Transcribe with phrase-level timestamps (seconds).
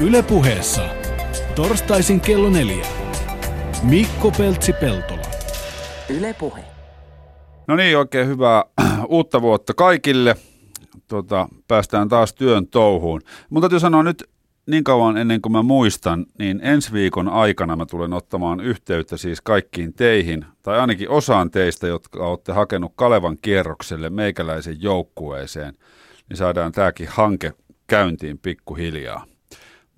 [0.00, 0.82] Ylepuheessa
[1.54, 2.86] torstaisin kello neljä.
[3.82, 5.26] Mikko Peltsi-Peltola.
[6.08, 6.64] Ylepuhe.
[7.66, 8.64] No niin, oikein hyvää
[9.08, 10.36] uutta vuotta kaikille.
[11.08, 13.20] Tota, päästään taas työn touhuun.
[13.50, 14.30] Mutta täytyy sanoa nyt
[14.66, 19.40] niin kauan ennen kuin mä muistan, niin ensi viikon aikana mä tulen ottamaan yhteyttä siis
[19.40, 25.74] kaikkiin teihin, tai ainakin osaan teistä, jotka olette hakenut Kalevan kierrokselle meikäläisen joukkueeseen,
[26.28, 27.52] niin saadaan tämäkin hanke
[27.86, 29.29] käyntiin pikkuhiljaa.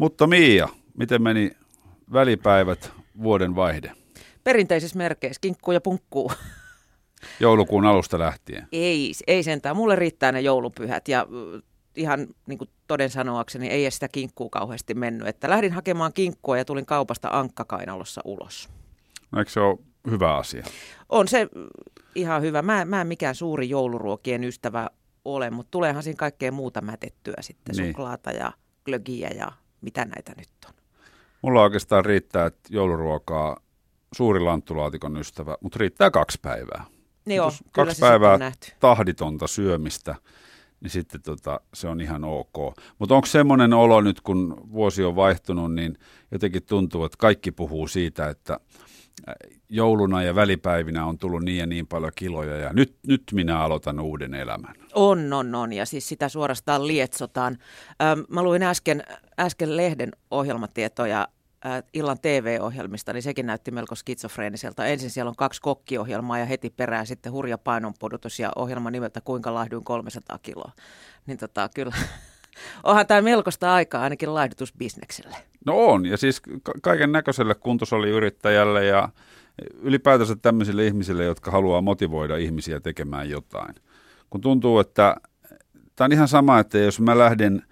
[0.03, 1.51] Mutta Miia, miten meni
[2.13, 2.93] välipäivät
[3.23, 3.93] vuoden vaihde?
[4.45, 6.33] Perinteisissä merkeissä kinkkuu ja punkkuu.
[7.41, 8.69] Joulukuun alusta lähtien.
[8.73, 9.77] Ei, ei sentään.
[9.77, 11.27] Mulle riittää ne joulupyhät ja
[11.97, 15.29] ihan niin kuin toden sanoakseni ei sitä kinkkuu kauheasti mennyt.
[15.29, 18.69] Että lähdin hakemaan kinkkua ja tulin kaupasta ankkakainalossa ulos.
[19.33, 19.79] No, eikö se ole
[20.11, 20.65] hyvä asia?
[21.09, 21.49] On se
[22.15, 22.63] ihan hyvä.
[22.63, 24.91] Mä, mä en mikään suuri jouluruokien ystävä
[25.25, 27.77] ole, mutta tuleehan siinä kaikkea muuta mätettyä sitten.
[27.77, 27.89] Niin.
[27.89, 28.53] Suklaata ja
[28.85, 30.75] glögiä ja mitä näitä nyt on.
[31.43, 33.61] Mulla oikeastaan riittää, että jouluruokaa
[34.15, 36.85] suuri lanttulaatikon ystävä, mutta riittää kaksi päivää.
[37.25, 40.15] Niin joo, kaksi päivää tahditonta syömistä,
[40.81, 42.77] niin sitten tota, se on ihan ok.
[42.99, 45.99] Mutta onko semmoinen olo nyt, kun vuosi on vaihtunut, niin
[46.31, 48.61] jotenkin tuntuu, että kaikki puhuu siitä, että
[49.69, 54.01] jouluna ja välipäivinä on tullut niin ja niin paljon kiloja ja nyt, nyt minä aloitan
[54.01, 54.75] uuden elämän.
[54.95, 57.59] On, on, on ja siis sitä suorastaan lietsotaan.
[58.03, 59.05] Ähm, mä luin äsken,
[59.43, 61.29] äsken lehden ohjelmatietoja
[61.67, 64.87] äh, illan TV-ohjelmista, niin sekin näytti melko skitsofreeniselta.
[64.87, 69.55] Ensin siellä on kaksi kokkiohjelmaa ja heti perään sitten hurja painonpudotus ja ohjelma nimeltä Kuinka
[69.55, 70.73] laihduin 300 kiloa.
[71.27, 71.97] Niin tota, kyllä,
[72.85, 75.37] onhan tämä melkoista aikaa ainakin laihdutusbisnekselle.
[75.67, 76.43] No on, ja siis
[76.83, 79.09] kaiken näköiselle kuntosaliyrittäjälle ja
[79.83, 83.75] ylipäätänsä tämmöisille ihmisille, jotka haluaa motivoida ihmisiä tekemään jotain.
[84.31, 85.17] Kun tuntuu, että
[85.97, 87.63] tämä on ihan sama, että jos mä lähden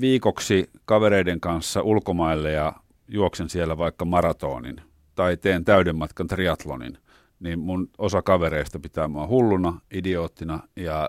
[0.00, 2.72] viikoksi kavereiden kanssa ulkomaille ja
[3.08, 4.80] juoksen siellä vaikka maratonin
[5.14, 6.98] tai teen täyden matkan triatlonin,
[7.40, 11.08] niin mun osa kavereista pitää mua hulluna, idioottina ja,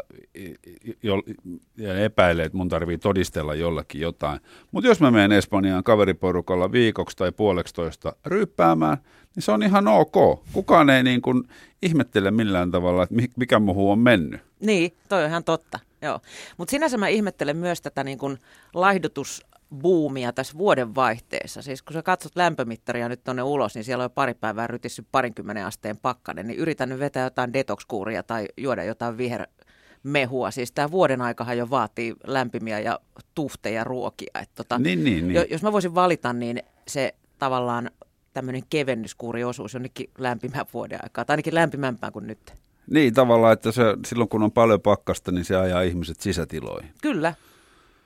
[1.77, 4.39] ja epäilee, että mun tarvii todistella jollakin jotain.
[4.71, 8.97] Mutta jos mä menen Espanjaan kaveriporukalla viikoksi tai puoleksi toista ryyppäämään,
[9.35, 10.43] niin se on ihan ok.
[10.53, 11.43] Kukaan ei niin kuin
[11.81, 14.41] ihmettele millään tavalla, että mikä muuhun on mennyt.
[14.59, 15.79] Niin, toi on ihan totta.
[16.01, 16.19] Joo.
[16.57, 18.37] Mutta sinänsä mä ihmettelen myös tätä niin kuin
[18.73, 19.45] laihdutus
[19.81, 21.61] buumia tässä vuoden vaihteessa.
[21.61, 25.65] Siis kun sä katsot lämpömittaria nyt tuonne ulos, niin siellä on pari päivää rytissyt parinkymmenen
[25.65, 30.51] asteen pakkanen, niin yritän nyt vetää jotain detox-kuuria tai juoda jotain vihermehua.
[30.51, 32.99] Siis tämä vuoden aikahan jo vaatii lämpimiä ja
[33.35, 34.31] tuhteja ruokia.
[34.41, 35.45] Et tota, niin, niin, niin.
[35.49, 37.91] Jos mä voisin valita, niin se tavallaan
[38.33, 42.53] tämmöinen kevennyskuuri osuus jonnekin lämpimän vuoden aikaa, tai ainakin lämpimämpää kuin nyt.
[42.91, 46.91] Niin, tavallaan, että se, silloin kun on paljon pakkasta, niin se ajaa ihmiset sisätiloihin.
[47.01, 47.33] Kyllä,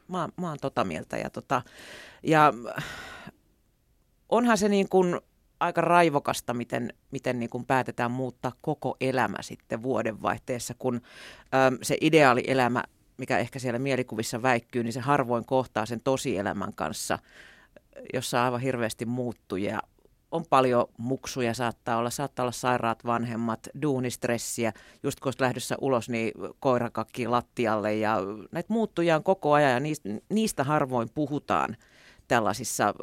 [0.08, 1.18] mä, mä oon tota mieltä.
[1.18, 1.62] Ja, tota,
[2.24, 2.54] ja
[4.30, 5.20] onhan se niin kuin
[5.60, 11.98] aika raivokasta, miten, miten niin kuin päätetään muuttaa koko elämä sitten vuodenvaihteessa, kun äm, se
[12.02, 12.84] ideaalielämä,
[13.18, 17.20] mikä ehkä siellä mielikuvissa väikkyy, niin se harvoin kohtaa sen tosielämän kanssa,
[18.14, 19.80] jossa aivan hirveästi muuttuja
[20.34, 24.74] on paljon muksuja, saattaa olla, saattaa olla sairaat vanhemmat, duunistressiä,
[25.04, 28.18] just kun lähdössä ulos, niin koirakakki lattialle ja
[28.52, 31.78] näitä muuttuja on koko ajan ja niistä, niistä harvoin puhutaan
[32.28, 32.94] tällaisissa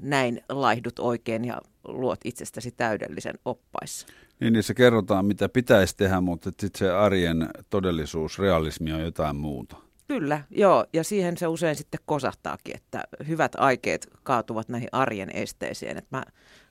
[0.00, 4.06] näin laihdut oikein ja luot itsestäsi täydellisen oppaissa.
[4.40, 9.76] Niin, se kerrotaan, mitä pitäisi tehdä, mutta sitten se arjen todellisuus, realismi on jotain muuta.
[10.12, 15.96] Kyllä, joo, ja siihen se usein sitten kosahtaakin, että hyvät aikeet kaatuvat näihin arjen esteisiin.
[15.96, 16.22] Että mä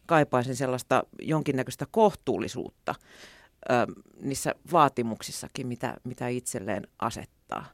[0.06, 2.96] kaipaisin sellaista jonkinnäköistä kohtuullisuutta
[3.72, 3.74] ö,
[4.22, 7.66] niissä vaatimuksissakin, mitä, mitä itselleen asettaa.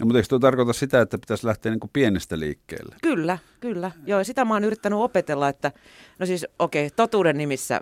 [0.00, 2.96] No, mutta eikö tuo tarkoita sitä, että pitäisi lähteä niin kuin pienestä liikkeelle?
[3.02, 3.90] Kyllä, kyllä.
[4.06, 5.72] Joo, ja sitä mä oon yrittänyt opetella, että
[6.18, 7.80] no siis okei, okay, totuuden nimissä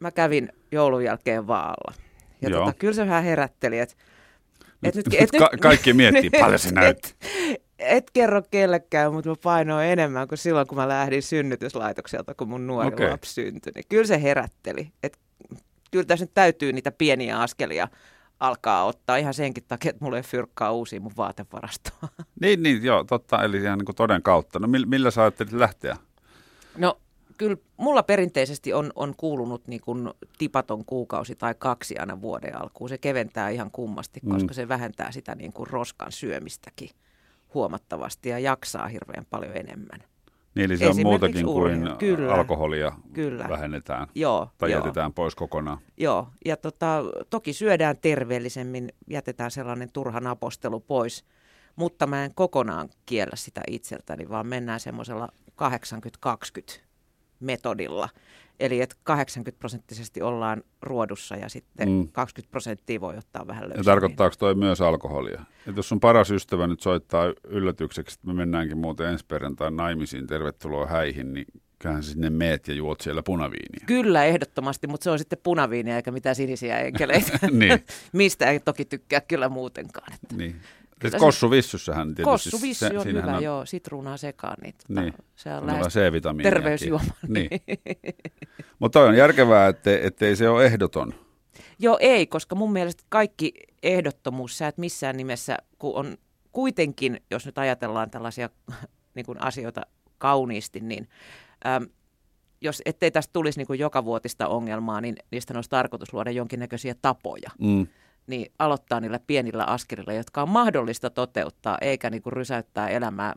[0.00, 1.94] mä kävin joulun jälkeen vaalla.
[2.42, 2.60] Ja Joo.
[2.60, 3.94] tota, kyllä se vähän herätteli, että
[4.82, 7.14] et nyt, et Ka- nyt, kaikki miettii, paljon se näytti.
[7.48, 12.48] Et, et kerro kellekään, mutta mä painoin enemmän kuin silloin, kun mä lähdin synnytyslaitokselta, kun
[12.48, 13.10] mun nuori okay.
[13.10, 13.72] lapsi syntyi.
[13.74, 14.92] Niin kyllä se herätteli.
[15.02, 15.18] Et,
[15.90, 17.88] kyllä tässä nyt täytyy niitä pieniä askelia
[18.40, 22.08] alkaa ottaa ihan senkin takia, että mulla ei fyrkkaa uusia mun vaatevarastoa.
[22.40, 24.58] Niin, niin, joo, totta, eli ihan niin kuin toden kautta.
[24.58, 25.96] No millä sä ajattelit lähteä?
[26.78, 27.00] No
[27.40, 32.88] kyllä mulla perinteisesti on, on kuulunut niin kuin tipaton kuukausi tai kaksi aina vuoden alkuun.
[32.88, 34.32] Se keventää ihan kummasti, mm.
[34.32, 36.90] koska se vähentää sitä niin kuin roskan syömistäkin
[37.54, 40.00] huomattavasti ja jaksaa hirveän paljon enemmän.
[40.54, 42.34] Niin, eli se on muutakin kuin Kyllä.
[42.34, 43.48] alkoholia Kyllä.
[43.48, 44.80] vähennetään joo, tai joo.
[44.80, 45.78] jätetään pois kokonaan.
[45.96, 51.24] Joo, ja tota, toki syödään terveellisemmin, jätetään sellainen turha napostelu pois–
[51.76, 55.28] mutta mä en kokonaan kiellä sitä itseltäni, vaan mennään semmoisella
[56.76, 56.89] 80-20
[57.40, 58.08] metodilla.
[58.60, 62.08] Eli että 80 prosenttisesti ollaan ruodussa ja sitten mm.
[62.12, 63.80] 20 prosenttia voi ottaa vähän löysemmin.
[63.80, 65.44] Ja tarkoittaako toi myös alkoholia?
[65.66, 70.26] Et jos sun paras ystävä nyt soittaa yllätykseksi, että me mennäänkin muuten ensi perjantai naimisiin,
[70.26, 71.46] tervetuloa häihin, niin
[71.78, 73.86] kyllähän sinne meet ja juot siellä punaviiniä.
[73.86, 77.38] Kyllä, ehdottomasti, mutta se on sitten punaviiniä eikä mitään sinisiä enkeleitä.
[77.50, 77.84] niin.
[78.12, 80.12] Mistä ei toki tykkää kyllä muutenkaan.
[80.12, 80.36] Että.
[80.36, 80.56] Niin.
[81.00, 82.50] Kyllä kossu vissyssähän tietysti.
[82.50, 82.56] Kossu
[82.98, 83.42] on hyvä, on...
[83.42, 83.66] joo.
[83.66, 85.14] Sitruunaa sekaan, niin, tota, niin.
[85.36, 85.94] se on lähes
[86.42, 87.14] terveysjuoma.
[87.28, 87.50] Niin.
[88.78, 91.14] Mutta on järkevää, että ettei se ole ehdoton.
[91.78, 93.52] Joo, ei, koska mun mielestä kaikki
[93.82, 96.16] ehdottomuus, sä et missään nimessä, kun on
[96.52, 98.50] kuitenkin, jos nyt ajatellaan tällaisia
[99.14, 99.80] niin kuin asioita
[100.18, 101.08] kauniisti, niin
[101.66, 101.88] äm,
[102.60, 106.94] jos ettei tästä tulisi niin kuin joka vuotista ongelmaa, niin niistä olisi tarkoitus luoda jonkinnäköisiä
[107.02, 107.50] tapoja.
[107.58, 107.86] Mm
[108.26, 113.34] niin aloittaa niillä pienillä askelilla, jotka on mahdollista toteuttaa, eikä niin kuin rysäyttää elämää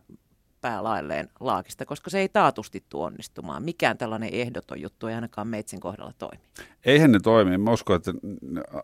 [0.61, 3.63] päälailleen laakista, koska se ei taatusti tule onnistumaan.
[3.63, 6.43] Mikään tällainen ehdoton juttu ei ainakaan meitsin kohdalla toimi.
[6.85, 7.57] Eihän ne toimi.
[7.57, 8.13] Mä uskon, että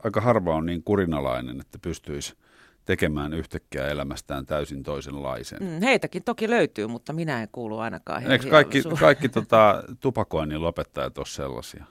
[0.03, 2.35] aika harva on niin kurinalainen, että pystyisi
[2.85, 5.59] tekemään yhtäkkiä elämästään täysin toisenlaisen.
[5.61, 11.17] Mm, heitäkin toki löytyy, mutta minä en kuulu ainakaan Eikö kaikki, kaikki tota, tupakoinnin lopettajat
[11.17, 11.85] ole sellaisia?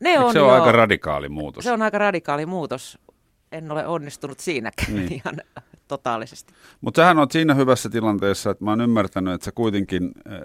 [0.00, 1.64] Ne Eikö on, se on aika radikaali muutos?
[1.64, 2.98] Se on aika radikaali muutos
[3.52, 5.12] en ole onnistunut siinäkään niin.
[5.12, 5.36] ihan
[5.88, 6.52] totaalisesti.
[6.80, 10.40] Mutta sähän on siinä hyvässä tilanteessa, että mä oon ymmärtänyt, että sä kuitenkin eh,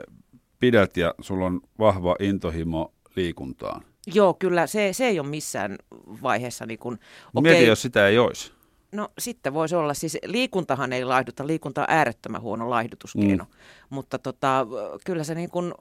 [0.59, 3.85] pidät ja sulla on vahva intohimo liikuntaan.
[4.13, 5.77] Joo, kyllä se, se ei ole missään
[6.23, 6.93] vaiheessa niin kun,
[7.35, 8.51] okay, Mieti, jos sitä ei olisi.
[8.91, 13.49] No sitten voisi olla, siis liikuntahan ei laihduta, liikunta on äärettömän huono laihdutuskeino, mm.
[13.89, 14.67] mutta tota,
[15.05, 15.73] kyllä se niin kun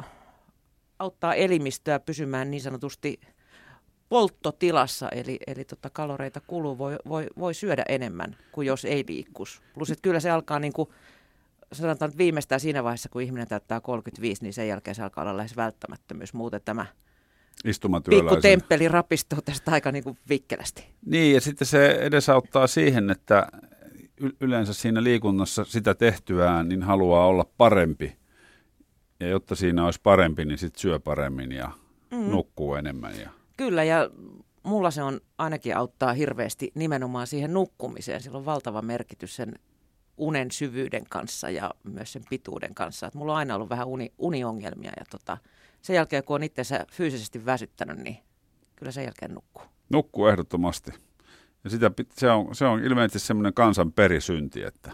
[0.98, 3.20] auttaa elimistöä pysymään niin sanotusti
[4.12, 9.62] polttotilassa, eli, eli tota kaloreita kuluu, voi, voi, voi syödä enemmän kuin jos ei liikkus.
[9.74, 10.88] Plus, että kyllä se alkaa niin kuin,
[11.72, 15.36] sanotaan että viimeistään siinä vaiheessa, kun ihminen täyttää 35, niin sen jälkeen se alkaa olla
[15.36, 16.34] lähes välttämättömyys.
[16.34, 16.86] Muuten tämä
[18.10, 20.84] pikku temppeli rapistuu tästä aika niin kuin vikkelästi.
[21.06, 23.46] Niin, ja sitten se edesauttaa siihen, että
[24.40, 28.16] yleensä siinä liikunnassa sitä tehtyään, niin haluaa olla parempi.
[29.20, 31.70] Ja jotta siinä olisi parempi, niin sitten syö paremmin ja
[32.10, 32.30] mm.
[32.30, 33.20] nukkuu enemmän.
[33.20, 34.10] Ja Kyllä, ja
[34.62, 38.20] mulla se on ainakin auttaa hirveästi nimenomaan siihen nukkumiseen.
[38.20, 39.54] Sillä on valtava merkitys sen
[40.16, 43.06] unen syvyyden kanssa ja myös sen pituuden kanssa.
[43.06, 45.38] Et mulla on aina ollut vähän uni, uniongelmia ja tota,
[45.82, 48.18] sen jälkeen kun on itseensä fyysisesti väsyttänyt, niin
[48.76, 49.64] kyllä sen jälkeen nukkuu.
[49.90, 50.92] Nukkuu ehdottomasti.
[51.64, 54.92] Ja sitä, se, on, se on ilmeisesti semmoinen kansan perisynti, että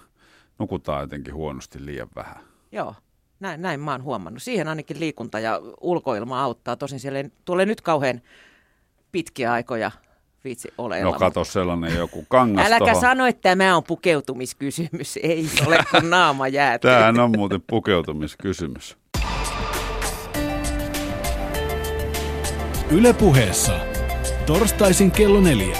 [0.58, 2.36] nukutaan jotenkin huonosti liian vähän.
[2.72, 2.94] Joo,
[3.40, 4.42] näin, näin mä oon huomannut.
[4.42, 6.76] Siihen ainakin liikunta ja ulkoilma auttaa.
[6.76, 8.20] Tosin siellä ei tule nyt kauhean
[9.12, 9.90] pitkiä aikoja
[10.44, 11.12] viitsi oleella.
[11.12, 13.00] No kato sellainen joku kangas Äläkä tohon.
[13.00, 15.16] sano, että tämä on pukeutumiskysymys.
[15.22, 16.90] Ei ole kun naama jäätyy.
[16.90, 18.96] Tämähän on muuten pukeutumiskysymys.
[22.90, 23.72] Ylepuheessa
[24.46, 25.76] torstaisin kello neljä.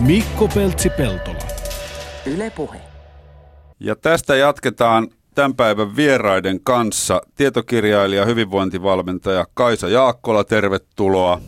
[0.00, 1.44] Mikko Peltsi-Peltola.
[2.26, 2.80] Ylepuhe.
[3.80, 7.20] Ja tästä jatketaan tämän päivän vieraiden kanssa.
[7.34, 11.40] Tietokirjailija, hyvinvointivalmentaja Kaisa Jaakkola, tervetuloa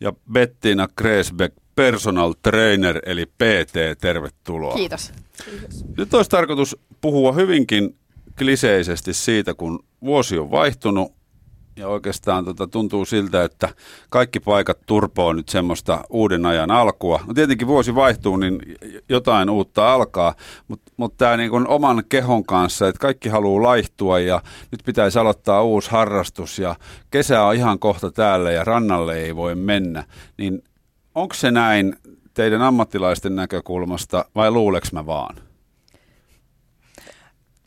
[0.00, 4.74] ja Bettina Kreesbeck, personal trainer eli PT, tervetuloa.
[4.74, 5.12] Kiitos.
[5.44, 5.84] Kiitos.
[5.96, 7.96] Nyt olisi tarkoitus puhua hyvinkin
[8.38, 11.17] kliseisesti siitä, kun vuosi on vaihtunut
[11.78, 13.68] ja oikeastaan tota, tuntuu siltä, että
[14.10, 17.20] kaikki paikat turpoo nyt semmoista uuden ajan alkua.
[17.26, 18.58] No tietenkin vuosi vaihtuu, niin
[19.08, 20.34] jotain uutta alkaa,
[20.68, 25.62] mutta mut tämä niin oman kehon kanssa, että kaikki haluaa laihtua ja nyt pitäisi aloittaa
[25.62, 26.76] uusi harrastus ja
[27.10, 30.04] kesä on ihan kohta täällä ja rannalle ei voi mennä.
[30.36, 30.62] Niin
[31.14, 31.96] onko se näin
[32.34, 35.47] teidän ammattilaisten näkökulmasta vai luuleks mä vaan?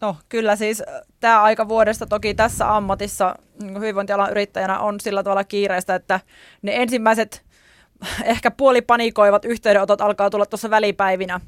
[0.01, 0.83] No kyllä siis
[1.19, 6.19] tämä aika vuodesta toki tässä ammatissa niin hyvinvointialan yrittäjänä on sillä tavalla kiireistä, että
[6.61, 7.45] ne ensimmäiset
[8.23, 11.39] ehkä puolipanikoivat yhteydenotot alkaa tulla tuossa välipäivinä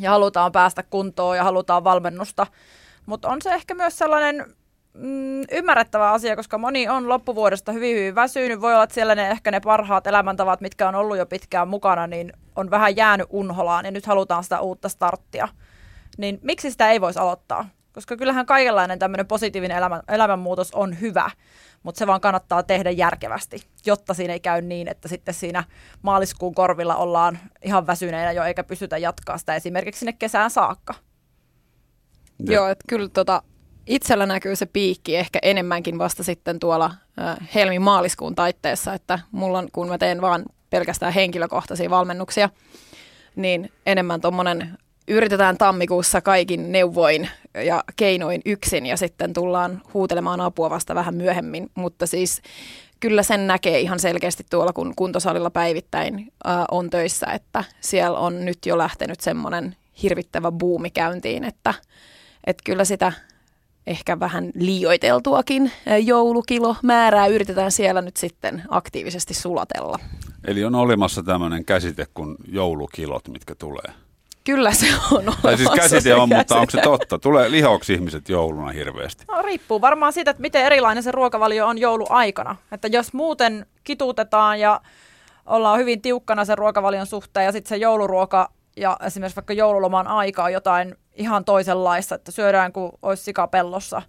[0.00, 2.46] ja halutaan päästä kuntoon ja halutaan valmennusta.
[3.06, 4.54] Mutta on se ehkä myös sellainen
[4.94, 8.60] mm, ymmärrettävä asia, koska moni on loppuvuodesta hyvin, hyvin väsynyt.
[8.60, 12.06] Voi olla, että siellä ne ehkä ne parhaat elämäntavat, mitkä on ollut jo pitkään mukana,
[12.06, 15.48] niin on vähän jäänyt unholaan ja nyt halutaan sitä uutta starttia.
[16.20, 17.68] Niin miksi sitä ei voisi aloittaa?
[17.92, 21.30] Koska kyllähän kaikenlainen tämmöinen positiivinen elämän, elämänmuutos on hyvä,
[21.82, 25.64] mutta se vaan kannattaa tehdä järkevästi, jotta siinä ei käy niin, että sitten siinä
[26.02, 30.94] maaliskuun korvilla ollaan ihan väsyneinä jo eikä pystytä jatkaa sitä esimerkiksi sinne kesään saakka.
[32.46, 32.54] Ja.
[32.54, 33.42] Joo, että kyllä tota,
[33.86, 39.68] itsellä näkyy se piikki ehkä enemmänkin vasta sitten tuolla äh, helmi-maaliskuun taitteessa, että mulla on,
[39.72, 42.50] kun mä teen vaan pelkästään henkilökohtaisia valmennuksia,
[43.36, 44.78] niin enemmän tuommoinen
[45.08, 51.70] yritetään tammikuussa kaikin neuvoin ja keinoin yksin ja sitten tullaan huutelemaan apua vasta vähän myöhemmin,
[51.74, 52.42] mutta siis
[53.00, 58.44] kyllä sen näkee ihan selkeästi tuolla, kun kuntosalilla päivittäin ää, on töissä, että siellä on
[58.44, 61.74] nyt jo lähtenyt semmoinen hirvittävä buumi käyntiin, että,
[62.46, 63.12] että kyllä sitä
[63.86, 65.72] ehkä vähän liioiteltuakin
[66.04, 69.98] joulukilo määrää yritetään siellä nyt sitten aktiivisesti sulatella.
[70.44, 73.92] Eli on olemassa tämmöinen käsite kuin joulukilot, mitkä tulee.
[74.50, 77.18] Kyllä se on Tai siis käsite on, mutta onko se totta?
[77.18, 79.24] Tulee lihoksi ihmiset jouluna hirveästi?
[79.28, 82.56] No, riippuu varmaan siitä, että miten erilainen se ruokavalio on jouluaikana.
[82.72, 84.80] Että jos muuten kituutetaan ja
[85.46, 90.44] ollaan hyvin tiukkana sen ruokavalion suhteen ja sitten se jouluruoka ja esimerkiksi vaikka joululoman aika
[90.44, 94.02] on jotain ihan toisenlaista, että syödään kuin olisi sikapellossa,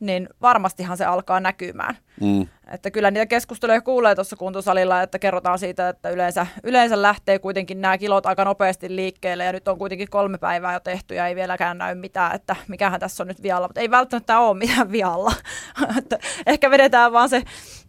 [0.00, 1.96] niin varmastihan se alkaa näkymään.
[2.20, 2.46] Mm.
[2.72, 7.80] Että kyllä niitä keskusteluja kuulee tuossa kuntosalilla, että kerrotaan siitä, että yleensä, yleensä lähtee kuitenkin
[7.80, 11.36] nämä kilot aika nopeasti liikkeelle ja nyt on kuitenkin kolme päivää jo tehty ja ei
[11.36, 15.32] vieläkään näy mitään, että mikähän tässä on nyt vialla, mutta ei välttämättä ole mitään vialla.
[15.98, 17.42] että ehkä vedetään vaan se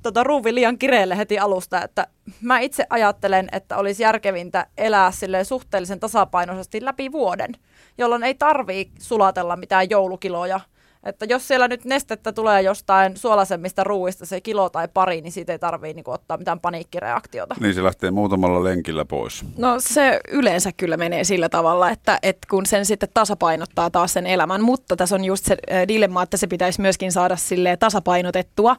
[0.03, 2.07] tota, ruuvi liian kireelle heti alusta, että
[2.41, 5.11] mä itse ajattelen, että olisi järkevintä elää
[5.43, 7.51] suhteellisen tasapainoisesti läpi vuoden,
[7.97, 10.59] jolloin ei tarvii sulatella mitään joulukiloja–
[11.03, 15.51] että jos siellä nyt nestettä tulee jostain suolasemmista ruuista se kilo tai pari, niin siitä
[15.51, 17.55] ei tarvitse niin ottaa mitään paniikkireaktiota.
[17.59, 19.45] Niin se lähtee muutamalla lenkillä pois.
[19.57, 24.27] No se yleensä kyllä menee sillä tavalla, että, että kun sen sitten tasapainottaa taas sen
[24.27, 28.75] elämän, mutta tässä on just se dilemma, että se pitäisi myöskin saada sille tasapainotettua,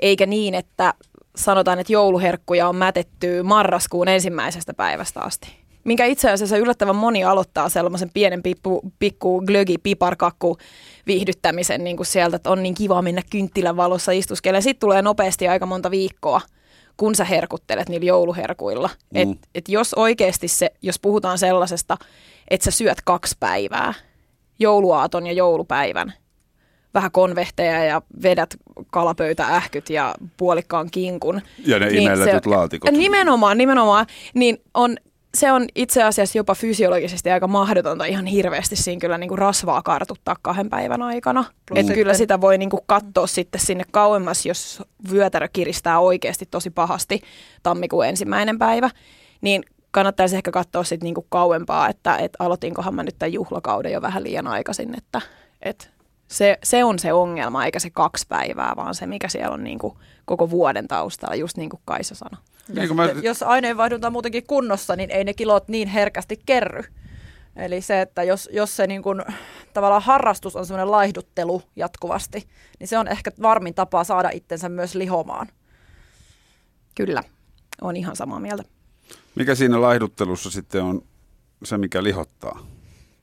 [0.00, 0.94] eikä niin, että
[1.36, 7.68] sanotaan, että jouluherkkuja on mätetty marraskuun ensimmäisestä päivästä asti minkä itse asiassa yllättävän moni aloittaa
[7.68, 10.58] sellaisen pienen pippu, pikku glögi piparkakku
[11.06, 14.62] viihdyttämisen niin kuin sieltä, että on niin kiva mennä kynttilän valossa istuskelemaan.
[14.62, 16.40] Sitten tulee nopeasti aika monta viikkoa,
[16.96, 18.90] kun sä herkuttelet niillä jouluherkuilla.
[19.14, 19.20] Mm.
[19.20, 21.96] Et, et jos oikeasti se, jos puhutaan sellaisesta,
[22.48, 23.94] että sä syöt kaksi päivää,
[24.58, 26.12] jouluaaton ja joulupäivän,
[26.94, 28.56] vähän konvehteja ja vedät
[28.90, 31.42] kalapöytäähkyt ja puolikkaan kinkun.
[31.66, 32.90] Ja ne niin imelletyt se, laatikot.
[32.90, 34.06] Nimenomaan, nimenomaan.
[34.34, 34.96] Niin on
[35.34, 39.82] se on itse asiassa jopa fysiologisesti aika mahdotonta ihan hirveästi siinä kyllä niin kuin rasvaa
[39.82, 41.44] kartuttaa kahden päivän aikana.
[41.74, 46.70] Että kyllä sitä voi niin kuin katsoa sitten sinne kauemmas, jos vyötärö kiristää oikeasti tosi
[46.70, 47.20] pahasti
[47.62, 48.90] tammikuun ensimmäinen päivä.
[49.40, 53.92] Niin kannattaisi ehkä katsoa sitten niin kuin kauempaa, että, että aloitinkohan mä nyt tämän juhlakauden
[53.92, 55.20] jo vähän liian aikaisin, että,
[55.62, 55.86] että
[56.28, 59.78] se, se on se ongelma, eikä se kaksi päivää, vaan se, mikä siellä on niin
[59.78, 62.40] kuin koko vuoden taustalla, just niin kuin Kaisa sanoi.
[62.68, 63.06] Niin mä...
[63.22, 66.82] Jos aineenvaihdunta on muutenkin kunnossa, niin ei ne kilot niin herkästi kerry.
[67.56, 69.24] Eli se, että jos, jos se niin kun,
[69.74, 74.94] tavallaan harrastus on semmoinen laihduttelu jatkuvasti, niin se on ehkä varmin tapa saada itsensä myös
[74.94, 75.46] lihomaan.
[76.94, 77.22] Kyllä,
[77.80, 78.62] on ihan samaa mieltä.
[79.34, 81.02] Mikä siinä laihduttelussa sitten on
[81.64, 82.66] se, mikä lihottaa?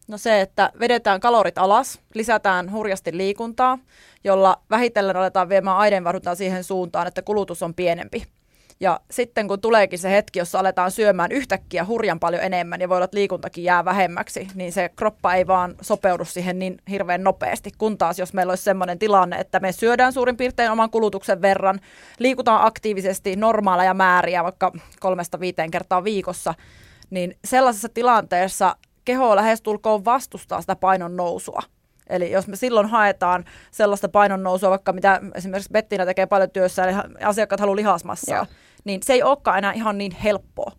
[0.08, 3.80] No se, että vedetään kalorit alas, lisätään hurjasti liikuntaa,
[4.24, 8.24] jolla vähitellen aletaan viemään aineenvaihduntaa siihen suuntaan, että kulutus on pienempi.
[8.84, 12.98] Ja sitten kun tuleekin se hetki, jossa aletaan syömään yhtäkkiä hurjan paljon enemmän ja voi
[12.98, 17.72] olla, että liikuntakin jää vähemmäksi, niin se kroppa ei vaan sopeudu siihen niin hirveän nopeasti.
[17.78, 21.80] Kun taas jos meillä olisi sellainen tilanne, että me syödään suurin piirtein oman kulutuksen verran,
[22.20, 26.54] liikutaan aktiivisesti normaaleja määriä, vaikka kolmesta viiteen kertaa viikossa,
[27.10, 28.76] niin sellaisessa tilanteessa
[29.06, 31.62] keho lähestulkoon vastustaa sitä painon nousua.
[32.10, 36.84] Eli jos me silloin haetaan sellaista painon nousua, vaikka mitä esimerkiksi Bettina tekee paljon työssä,
[36.84, 38.46] eli asiakkaat haluaa lihasmassaa, Joo.
[38.84, 40.72] Niin se ei olekaan enää ihan niin helppoa.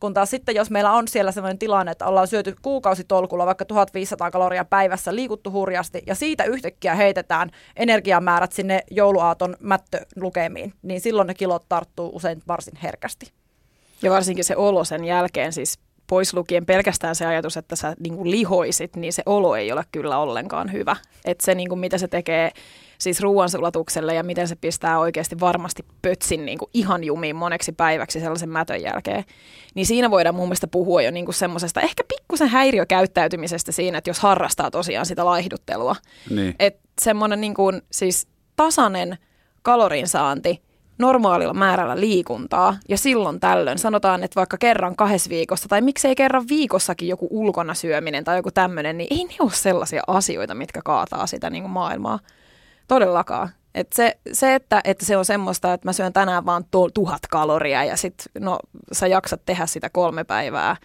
[0.00, 4.30] Kun taas sitten, jos meillä on siellä sellainen tilanne, että ollaan syöty kuukausitolkulla vaikka 1500
[4.30, 11.34] kaloria päivässä, liikuttu hurjasti, ja siitä yhtäkkiä heitetään energiamäärät sinne jouluaaton mättölukemiin, niin silloin ne
[11.34, 13.32] kilot tarttuu usein varsin herkästi.
[14.02, 18.16] Ja varsinkin se olo sen jälkeen, siis pois lukien pelkästään se ajatus, että sä niin
[18.16, 20.96] kuin lihoisit, niin se olo ei ole kyllä ollenkaan hyvä.
[21.24, 22.50] Että se, niin kuin, mitä se tekee
[22.98, 28.20] siis ruoansulatukselle ja miten se pistää oikeasti varmasti pötsin niin kuin ihan jumiin moneksi päiväksi
[28.20, 29.24] sellaisen mätön jälkeen,
[29.74, 34.10] niin siinä voidaan mun mielestä puhua jo niin kuin semmoisesta ehkä pikkusen häiriökäyttäytymisestä siinä, että
[34.10, 35.96] jos harrastaa tosiaan sitä laihduttelua.
[36.30, 36.54] Niin.
[36.58, 39.18] Että semmoinen niin kuin, siis tasainen
[39.62, 40.62] kalorinsaanti
[40.98, 46.48] normaalilla määrällä liikuntaa ja silloin tällöin sanotaan, että vaikka kerran kahdessa viikossa tai miksei kerran
[46.48, 51.26] viikossakin joku ulkona syöminen tai joku tämmöinen, niin ei ne ole sellaisia asioita, mitkä kaataa
[51.26, 52.18] sitä niin kuin maailmaa.
[52.88, 53.50] Todellakaan.
[53.74, 57.26] Et se, se että, että se on semmoista, että mä syön tänään vaan tu- tuhat
[57.30, 58.58] kaloria ja sit no
[58.92, 60.76] sä jaksat tehdä sitä kolme päivää.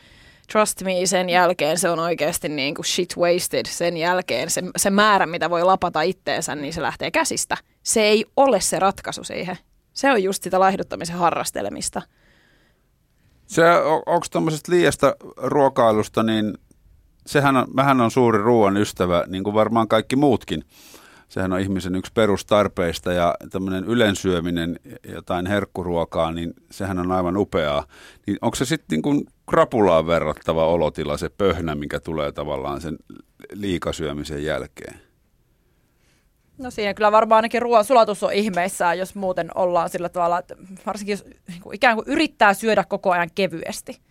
[0.51, 3.65] Trust me, sen jälkeen se on oikeasti niin kuin shit wasted.
[3.65, 7.57] Sen jälkeen se, se määrä, mitä voi lapata itteensä, niin se lähtee käsistä.
[7.83, 9.57] Se ei ole se ratkaisu siihen.
[9.93, 12.01] Se on just sitä laihduttamisen harrastelemista.
[13.47, 16.57] Se, on, onko tämmöisestä liiasta ruokailusta, niin
[17.25, 20.63] sehän on, mähän on suuri ruoan ystävä, niin kuin varmaan kaikki muutkin.
[21.33, 24.79] Sehän on ihmisen yksi perustarpeista ja tämmöinen ylensyöminen,
[25.13, 27.85] jotain herkkuruokaa, niin sehän on aivan upeaa.
[28.27, 32.97] Niin onko se sitten niin krapulaan verrattava olotila, se pöhnä, mikä tulee tavallaan sen
[33.53, 34.99] liikasyömisen jälkeen?
[36.57, 40.55] No siinä kyllä varmaan ainakin ruoan sulatus on ihmeissään, jos muuten ollaan sillä tavalla, että
[40.85, 44.01] varsinkin jos niin kuin ikään kuin yrittää syödä koko ajan kevyesti.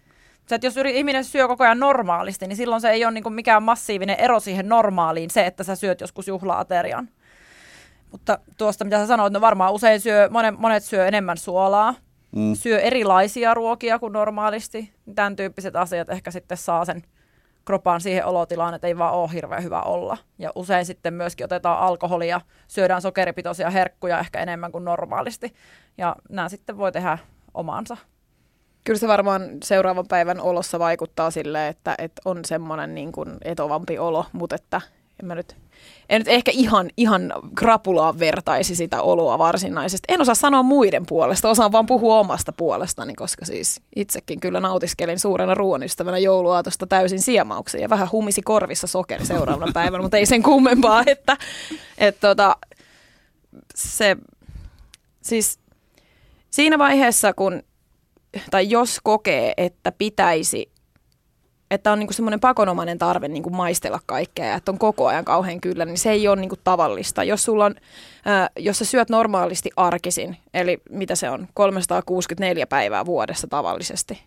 [0.46, 3.34] Se, että jos ihminen syö koko ajan normaalisti, niin silloin se ei ole niin kuin
[3.34, 7.08] mikään massiivinen ero siihen normaaliin, se, että sä syöt joskus juhlaaterian.
[8.12, 11.94] Mutta tuosta, mitä sä sanoit, no varmaan usein syö, monet, monet syö enemmän suolaa,
[12.36, 12.54] mm.
[12.54, 14.92] syö erilaisia ruokia kuin normaalisti.
[15.14, 17.02] Tämän tyyppiset asiat ehkä sitten saa sen
[17.64, 20.16] kropan siihen olotilaan, että ei vaan ole hirveän hyvä olla.
[20.38, 25.54] Ja usein sitten myöskin otetaan alkoholia, syödään sokeripitoisia herkkuja ehkä enemmän kuin normaalisti.
[25.98, 27.18] Ja nämä sitten voi tehdä
[27.54, 27.96] omansa.
[28.84, 33.98] Kyllä se varmaan seuraavan päivän olossa vaikuttaa sille, että, että on semmoinen niin kuin etovampi
[33.98, 34.80] olo, mutta että
[35.22, 35.56] en mä nyt,
[36.08, 40.12] en nyt ehkä ihan, ihan krapulaan vertaisi sitä oloa varsinaisesti.
[40.14, 45.18] En osaa sanoa muiden puolesta, osaan vaan puhua omasta puolestani, koska siis itsekin kyllä nautiskelin
[45.18, 50.42] suurena ruoanystävänä jouluaatosta täysin siemauksia ja vähän humisi korvissa sokeri seuraavana päivänä, mutta ei sen
[50.42, 51.36] kummempaa, että,
[51.98, 52.56] että tota,
[53.74, 54.16] se
[55.22, 55.58] siis
[56.50, 57.62] siinä vaiheessa, kun
[58.50, 60.72] tai jos kokee, että pitäisi
[61.72, 65.60] että on niinku semmoinen pakonomainen tarve niinku maistella kaikkea ja että on koko ajan kauhean
[65.60, 67.24] kyllä, niin se ei ole niinku tavallista.
[67.24, 67.74] Jos, sulla on,
[68.24, 74.22] ää, jos sä syöt normaalisti arkisin, eli mitä se on, 364 päivää vuodessa tavallisesti,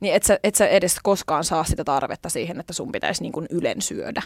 [0.00, 3.44] niin et sä, et sä edes koskaan saa sitä tarvetta siihen, että sun pitäisi niinku
[3.50, 4.22] ylen syödä.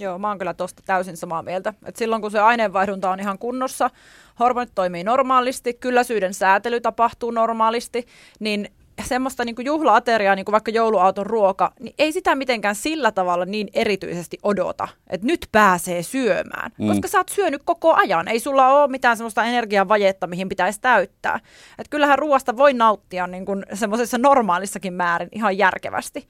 [0.00, 1.74] Joo, mä oon kyllä tosta täysin samaa mieltä.
[1.84, 3.90] Et silloin kun se aineenvaihdunta on ihan kunnossa,
[4.38, 8.06] hormonit toimii normaalisti, kylläisyyden säätely tapahtuu normaalisti,
[8.38, 8.68] niin
[9.04, 13.68] semmoista niin juhla-ateriaa, niin kuin vaikka jouluauton ruoka, niin ei sitä mitenkään sillä tavalla niin
[13.74, 16.72] erityisesti odota, että nyt pääsee syömään.
[16.78, 16.86] Mm.
[16.88, 18.28] Koska sä oot syönyt koko ajan.
[18.28, 21.40] Ei sulla ole mitään semmoista energiavajetta, mihin pitäisi täyttää.
[21.78, 26.28] Et kyllähän ruoasta voi nauttia niin kuin semmoisessa normaalissakin määrin ihan järkevästi.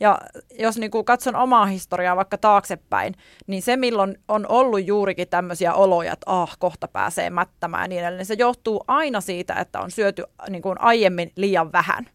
[0.00, 0.18] Ja
[0.58, 3.14] jos niin kuin katson omaa historiaa vaikka taaksepäin,
[3.46, 8.00] niin se milloin on ollut juurikin tämmöisiä oloja, että ah, kohta pääsee mättämään ja niin
[8.00, 12.06] edelleen, niin se johtuu aina siitä, että on syöty niin kuin aiemmin liian vähän.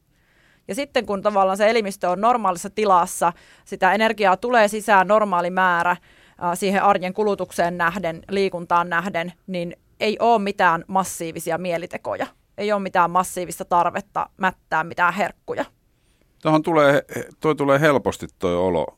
[0.67, 3.34] Ja sitten kun tavallaan se elimistö on normaalissa tilassa,
[3.65, 5.97] sitä energiaa tulee sisään normaali määrä
[6.53, 12.27] siihen arjen kulutukseen nähden, liikuntaan nähden, niin ei ole mitään massiivisia mielitekoja.
[12.58, 15.65] Ei ole mitään massiivista tarvetta mättää mitään herkkuja.
[16.41, 17.03] Tuohon tulee,
[17.39, 18.97] toi tulee helposti toi olo.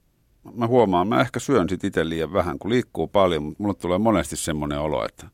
[0.54, 3.98] Mä huomaan, mä ehkä syön sit itse liian vähän, kun liikkuu paljon, mutta mulle tulee
[3.98, 5.28] monesti semmoinen olo, että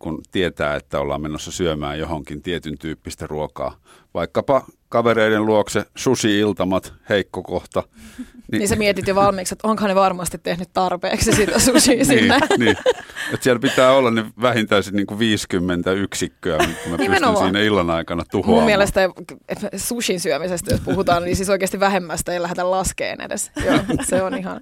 [0.00, 3.76] kun tietää, että ollaan menossa syömään johonkin tietyn tyyppistä ruokaa,
[4.14, 7.82] vaikkapa kavereiden luokse, sushi-iltamat, heikko kohta.
[8.18, 12.06] Niin, niin sä mietit jo valmiiksi, että onko ne varmasti tehnyt tarpeeksi sitä sushi niin,
[12.06, 12.38] sinne.
[12.58, 12.76] niin,
[13.34, 17.90] että siellä pitää olla ne vähintään niin kuin 50 yksikköä, mitä mä pystyn siinä illan
[17.90, 18.56] aikana tuhoamaan.
[18.58, 19.08] Mun mielestä
[19.76, 23.50] sushin syömisestä, jos puhutaan, niin siis oikeasti vähemmästä ei lähdetä laskeen edes.
[23.66, 24.60] Joo, se on ihan...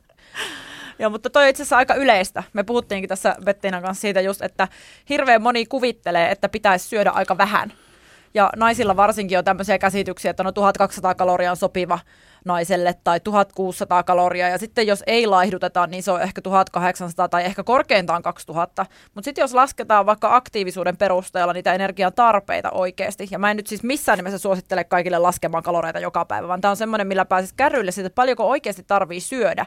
[0.98, 2.42] Joo, mutta toi on itse asiassa aika yleistä.
[2.52, 4.68] Me puhuttiinkin tässä Bettinan kanssa siitä just, että
[5.08, 7.72] hirveän moni kuvittelee, että pitäisi syödä aika vähän.
[8.34, 11.98] Ja naisilla varsinkin on tämmöisiä käsityksiä, että no 1200 kaloria on sopiva
[12.44, 14.48] naiselle tai 1600 kaloria.
[14.48, 18.86] Ja sitten jos ei laihduteta, niin se on ehkä 1800 tai ehkä korkeintaan 2000.
[19.14, 23.66] Mutta sitten jos lasketaan vaikka aktiivisuuden perusteella niitä energian tarpeita oikeasti, ja mä en nyt
[23.66, 27.54] siis missään nimessä suosittele kaikille laskemaan kaloreita joka päivä, vaan tämä on semmoinen, millä pääsisi
[27.56, 29.66] kärryille siitä, että paljonko oikeasti tarvii syödä,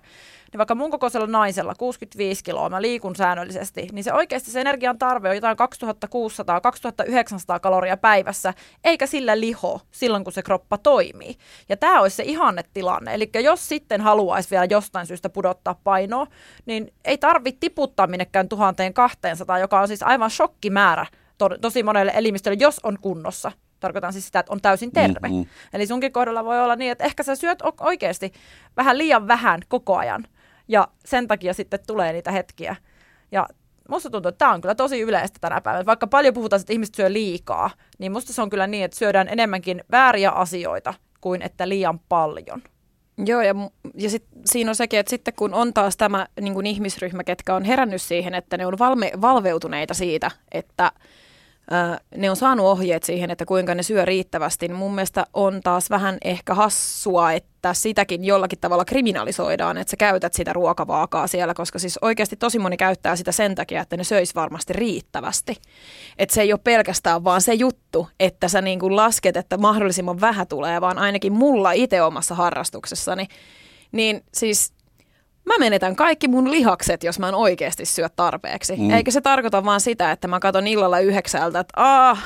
[0.51, 4.97] niin vaikka mun kokoisella naisella 65 kiloa, mä liikun säännöllisesti, niin se oikeasti se energian
[4.97, 5.57] tarve on jotain
[7.55, 11.37] 2600-2900 kaloria päivässä, eikä sillä liho silloin, kun se kroppa toimii.
[11.69, 13.13] Ja tämä olisi se ihannetilanne.
[13.13, 16.27] Eli jos sitten haluaisi vielä jostain syystä pudottaa painoa,
[16.65, 21.05] niin ei tarvitse tiputtaa minnekään 1200, joka on siis aivan shokkimäärä
[21.37, 23.51] to- tosi monelle elimistölle, jos on kunnossa.
[23.79, 25.27] Tarkoitan siis sitä, että on täysin terve.
[25.27, 25.45] Mm-hmm.
[25.73, 28.31] Eli sunkin kohdalla voi olla niin, että ehkä sä syöt oikeasti
[28.77, 30.27] vähän liian vähän koko ajan.
[30.71, 32.75] Ja sen takia sitten tulee niitä hetkiä.
[33.31, 33.47] Ja
[33.89, 35.85] musta tuntuu, että tämä on kyllä tosi yleistä tänä päivänä.
[35.85, 39.27] Vaikka paljon puhutaan, että ihmiset syö liikaa, niin musta se on kyllä niin, että syödään
[39.29, 42.61] enemmänkin vääriä asioita kuin että liian paljon.
[43.25, 43.55] Joo, ja,
[43.93, 47.55] ja sit, siinä on sekin, että sitten kun on taas tämä niin kuin ihmisryhmä, ketkä
[47.55, 50.91] on herännyt siihen, että ne on valme, valveutuneita siitä, että
[52.17, 55.89] ne on saanut ohjeet siihen, että kuinka ne syö riittävästi, niin mun mielestä on taas
[55.89, 61.79] vähän ehkä hassua, että sitäkin jollakin tavalla kriminalisoidaan, että sä käytät sitä ruokavaakaa siellä, koska
[61.79, 65.55] siis oikeasti tosi moni käyttää sitä sen takia, että ne söis varmasti riittävästi.
[66.17, 70.21] Että se ei ole pelkästään vaan se juttu, että sä niin kuin lasket, että mahdollisimman
[70.21, 73.27] vähän tulee, vaan ainakin mulla itse omassa harrastuksessani,
[73.91, 74.73] niin siis
[75.51, 78.75] mä menetän kaikki mun lihakset, jos mä en oikeasti syö tarpeeksi.
[78.75, 78.89] Mm.
[78.89, 82.23] Eikä se tarkoita vaan sitä, että mä katon illalla yhdeksältä, että aah,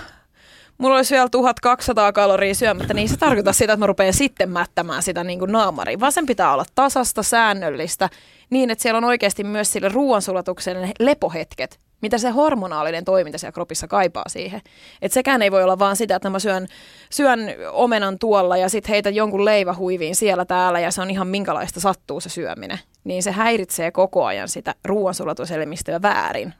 [0.77, 5.03] mulla olisi vielä 1200 kaloria syömättä, niin se tarkoittaa sitä, että mä rupean sitten mättämään
[5.03, 5.99] sitä niin kuin naamariin.
[5.99, 8.09] Vaan sen pitää olla tasasta, säännöllistä,
[8.49, 13.87] niin että siellä on oikeasti myös sille ruoansulatuksen lepohetket, mitä se hormonaalinen toiminta siellä kropissa
[13.87, 14.61] kaipaa siihen.
[15.01, 16.67] Et sekään ei voi olla vaan sitä, että mä syön,
[17.09, 17.39] syön
[17.71, 22.19] omenan tuolla ja sitten heitä jonkun leivähuiviin siellä täällä ja se on ihan minkälaista sattuu
[22.19, 22.79] se syöminen.
[23.05, 26.53] Niin se häiritsee koko ajan sitä ruoansulatuselimmistöä väärin.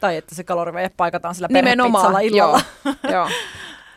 [0.00, 2.60] Tai että se kaloriveje paikataan sillä Nimenomaan, illalla.
[2.84, 3.28] Joo, joo.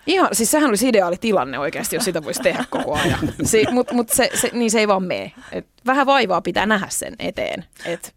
[0.08, 3.20] Ihan, siis sehän olisi ideaali tilanne oikeasti, jos sitä voisi tehdä koko ajan.
[3.44, 5.32] Si, Mutta mut se, se, niin se ei vaan mene.
[5.52, 7.66] Et vähän vaivaa pitää nähdä sen eteen.
[7.86, 8.16] Et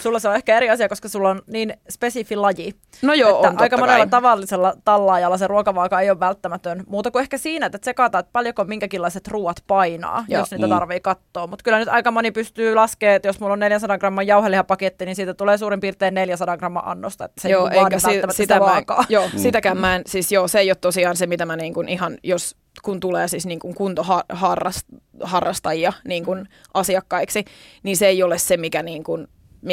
[0.00, 2.74] Sulla se on ehkä eri asia, koska sulla on niin spesifi laji.
[3.02, 4.10] No joo, että on aika monella kai.
[4.10, 6.84] tavallisella tallaajalla se ruokavaaka ei ole välttämätön.
[6.86, 10.40] Muuta kuin ehkä siinä, että tsekataan, että paljonko minkäkinlaiset ruuat painaa, joo.
[10.40, 10.70] jos niitä mm.
[10.70, 11.46] tarvii katsoa.
[11.46, 15.16] Mutta kyllä nyt aika moni pystyy laskemaan, että jos mulla on 400 gramman jauhelihapaketti, niin
[15.16, 17.24] siitä tulee suurin piirtein 400 gramman annosta.
[17.24, 19.38] Että se joo, ei eikä si- sitä, sitä mä, Joo, mm.
[19.38, 22.18] sitäkään mä en, siis joo, se ei ole tosiaan se, mitä mä niin kuin ihan,
[22.22, 27.44] jos kun tulee siis niin kuin kuntoharrastajia niin kuin asiakkaiksi,
[27.82, 29.28] niin se ei ole se, mikä niin kuin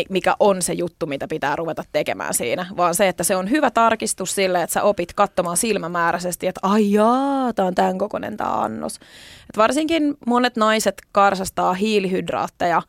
[0.10, 3.72] mikä on se juttu, mitä pitää ruveta tekemään siinä, vaan se, että se on hyvä
[3.72, 8.62] tarkistus sille, että sä opit katsomaan silmämääräisesti, että ai jaa, tämä on tämän kokoinen tämä
[8.62, 8.96] annos.
[9.50, 12.82] Et varsinkin monet naiset karsastaa hiilihydraatteja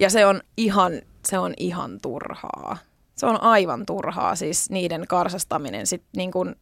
[0.00, 0.92] ja se on ihan,
[1.28, 2.76] se on ihan turhaa.
[3.16, 5.86] Se on aivan turhaa, siis niiden karsastaminen.
[5.86, 6.56] Sit niin kun,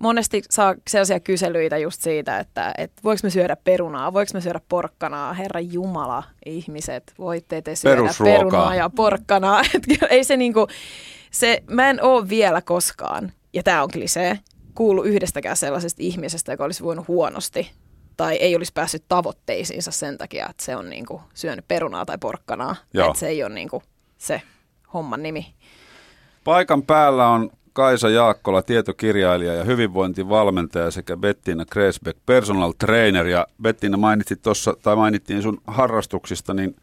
[0.00, 4.60] monesti saa sellaisia kyselyitä just siitä, että, että voiko me syödä perunaa, voiko me syödä
[4.68, 5.32] porkkanaa.
[5.32, 9.62] Herra Jumala, ihmiset, voitte te syödä perunaa ja porkkanaa.
[10.10, 10.66] ei se niinku,
[11.30, 14.38] se, mä en ole vielä koskaan, ja tämä on klisee,
[14.74, 17.70] kuulu yhdestäkään sellaisesta ihmisestä, joka olisi voinut huonosti
[18.16, 22.76] tai ei olisi päässyt tavoitteisiinsa sen takia, että se on niinku syönyt perunaa tai porkkanaa.
[22.94, 23.82] Että se ei ole niinku
[24.18, 24.42] se
[24.94, 25.54] homman nimi.
[26.44, 33.26] Paikan päällä on Kaisa Jaakkola, tietokirjailija ja hyvinvointivalmentaja sekä Bettina Kresbeck, personal trainer.
[33.26, 36.76] Ja Bettina mainitsit tuossa, tai mainittiin sun harrastuksista, niin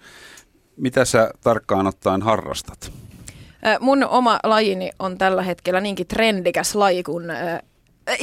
[0.78, 2.92] mitä sä tarkkaan ottaen harrastat?
[3.80, 7.26] Mun oma lajini on tällä hetkellä niinkin trendikäs laji kuin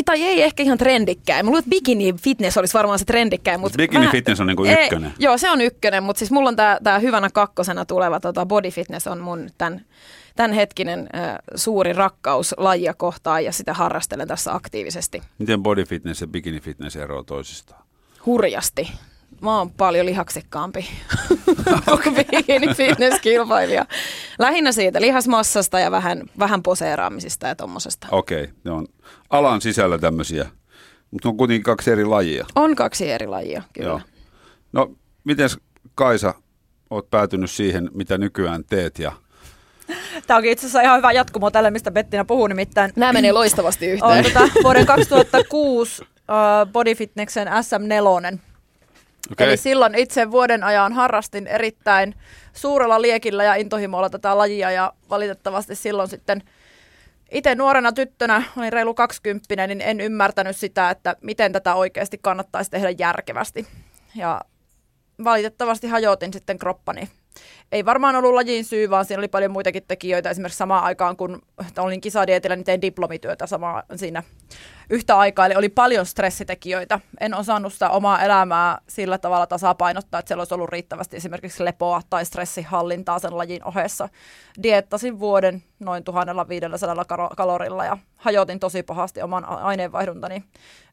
[0.05, 1.47] tai ei ehkä ihan trendikkäin.
[1.47, 3.61] Mulla että bikini fitness olisi varmaan se trendikkäin.
[3.61, 5.11] Mutta bikini mä, fitness on niinku ykkönen.
[5.11, 8.71] Ei, joo, se on ykkönen, mutta siis mulla on tämä hyvänä kakkosena tuleva tota body
[8.71, 9.85] fitness on mun tämän
[10.37, 15.23] tämänhetkinen äh, suuri rakkaus lajia kohtaan ja sitä harrastelen tässä aktiivisesti.
[15.38, 17.83] Miten body fitness ja bikini fitness eroavat toisistaan?
[18.27, 18.93] Hurjasti.
[19.40, 20.88] Mä oon paljon lihaksikkaampi
[22.03, 23.87] kuin bikini fitness-kilpailija.
[24.38, 28.07] Lähinnä siitä lihasmassasta ja vähän, vähän poseeraamisista ja tommosesta.
[28.11, 28.87] Okei, okay, ne on
[29.31, 30.51] alan sisällä tämmöisiä,
[31.11, 32.47] mutta on kuitenkin kaksi eri lajia.
[32.55, 33.88] On kaksi eri lajia, kyllä.
[33.88, 34.01] Joo.
[34.73, 35.49] No, miten
[35.95, 36.35] Kaisa,
[36.90, 39.12] oot päätynyt siihen, mitä nykyään teet ja–
[40.27, 42.93] Tämä onkin itse asiassa ihan hyvä jatkumo tälle, mistä Bettina puhuu nimittäin.
[42.97, 44.11] Nämä menee loistavasti yhteen.
[44.11, 46.07] On tota, vuoden 2006 uh,
[46.73, 48.39] Body Fitnessen SM4.
[49.33, 49.47] Okay.
[49.47, 52.15] Eli silloin itse vuoden ajan harrastin erittäin
[52.53, 56.43] suurella liekillä ja intohimolla tätä lajia ja valitettavasti silloin sitten
[57.31, 62.71] itse nuorena tyttönä, olin reilu 20, niin en ymmärtänyt sitä, että miten tätä oikeasti kannattaisi
[62.71, 63.67] tehdä järkevästi.
[64.15, 64.41] Ja
[65.25, 67.09] valitettavasti hajotin sitten kroppani
[67.73, 70.31] ei varmaan ollut lajin syy, vaan siinä oli paljon muitakin tekijöitä.
[70.31, 71.43] Esimerkiksi samaan aikaan, kun
[71.79, 74.23] olin kisadietillä, niin tein diplomityötä samaa siinä
[74.91, 75.47] yhtä aikaa.
[75.47, 77.01] Eli oli paljon stressitekijöitä.
[77.21, 82.01] En osannut sitä omaa elämää sillä tavalla tasapainottaa, että siellä olisi ollut riittävästi esimerkiksi lepoa
[82.11, 84.09] tai stressihallintaa sen lajin ohessa.
[84.63, 87.05] Diettasin vuoden noin 1500
[87.37, 90.45] kalorilla ja hajotin tosi pahasti oman aineenvaihduntani.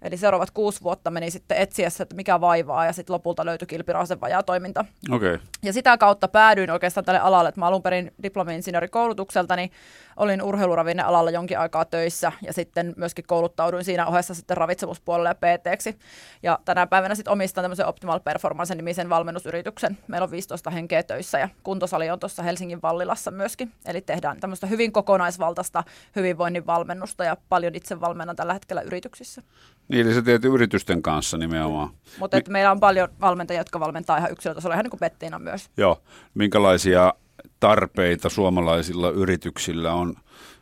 [0.01, 4.21] Eli seuraavat kuusi vuotta meni sitten etsiessä, että mikä vaivaa ja sitten lopulta löytyi kilpirasen
[4.21, 4.85] vajaa toiminta.
[5.11, 5.39] Okay.
[5.63, 9.71] Ja sitä kautta päädyin oikeastaan tälle alalle, että mä alun perin diplomi-insinöörikoulutukseltani
[10.17, 15.97] olin urheiluravinnealalla jonkin aikaa töissä ja sitten myöskin kouluttauduin siinä ohessa sitten ravitsemuspuolelle ja pt
[16.43, 19.97] Ja tänä päivänä sitten omistan tämmöisen Optimal Performance-nimisen valmennusyrityksen.
[20.07, 23.71] Meillä on 15 henkeä töissä ja kuntosali on tuossa Helsingin Vallilassa myöskin.
[23.85, 25.83] Eli tehdään tämmöistä hyvin kokonaisvaltaista
[26.15, 29.41] hyvinvoinnin valmennusta ja paljon itse valmennan tällä hetkellä yrityksissä.
[29.87, 31.89] Niin, eli sä teet yritysten kanssa nimenomaan.
[32.19, 35.69] Mutta Mi- meillä on paljon valmentajia, jotka valmentaa ihan yksilötasolla, ihan niin kuin Bettiina myös.
[35.77, 36.01] Joo.
[36.33, 37.13] Minkälaisia
[37.59, 40.15] tarpeita suomalaisilla yrityksillä on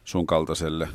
[0.03, 0.87] sun kaltaiselle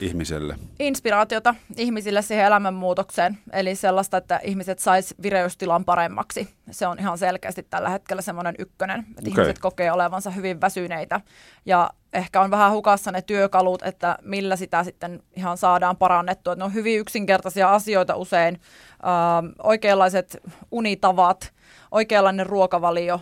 [0.00, 0.56] ihmiselle?
[0.78, 6.48] Inspiraatiota ihmisille siihen elämänmuutokseen, eli sellaista, että ihmiset sais vireystilan paremmaksi.
[6.70, 9.30] Se on ihan selkeästi tällä hetkellä semmoinen ykkönen, että okay.
[9.30, 11.20] ihmiset kokee olevansa hyvin väsyneitä
[11.66, 16.54] ja ehkä on vähän hukassa ne työkalut, että millä sitä sitten ihan saadaan parannettua.
[16.54, 18.60] ne on hyvin yksinkertaisia asioita usein,
[18.92, 20.38] äh, oikeanlaiset
[20.70, 21.52] unitavat,
[21.90, 23.20] oikeanlainen ruokavalio,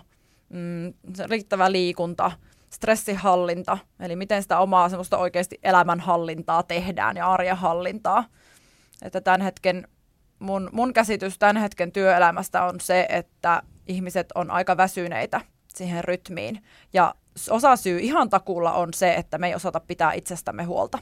[0.49, 0.95] mm,
[1.29, 2.33] riittävä liikunta,
[2.71, 8.25] stressihallinta, eli miten sitä omaa semmoista oikeasti elämänhallintaa tehdään ja arjen hallintaa.
[9.03, 9.89] Että tämän hetken,
[10.39, 16.63] mun, mun käsitys tämän hetken työelämästä on se, että ihmiset on aika väsyneitä siihen rytmiin.
[16.93, 17.15] Ja
[17.51, 20.99] osa syy ihan takulla on se, että me ei osata pitää itsestämme huolta.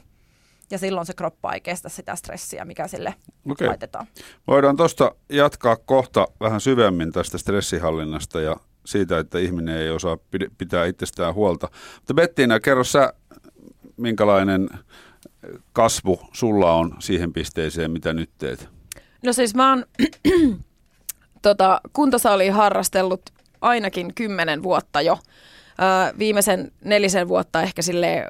[0.71, 3.13] Ja silloin se kroppa ei kestä sitä stressiä, mikä sille
[3.51, 3.67] okay.
[3.67, 4.07] laitetaan.
[4.47, 8.55] Voidaan tuosta jatkaa kohta vähän syvemmin tästä stressihallinnasta ja
[8.87, 10.17] siitä, että ihminen ei osaa
[10.57, 11.69] pitää itsestään huolta.
[11.95, 13.13] Mutta Bettina, kerro sä,
[13.97, 14.69] minkälainen
[15.73, 18.69] kasvu sulla on siihen pisteeseen, mitä nyt teet?
[19.23, 19.85] No siis mä oon
[21.41, 23.21] tota, kuntosaliin harrastellut
[23.61, 25.13] ainakin kymmenen vuotta jo.
[25.13, 28.25] Ö, viimeisen nelisen vuotta ehkä sille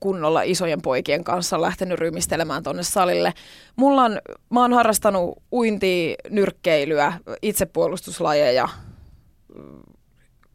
[0.00, 3.32] kunnolla isojen poikien kanssa lähtenyt rymistelemään tuonne salille.
[3.76, 4.20] Mulla on,
[4.50, 8.68] mä oon harrastanut uintia, nyrkkeilyä, itsepuolustuslajeja,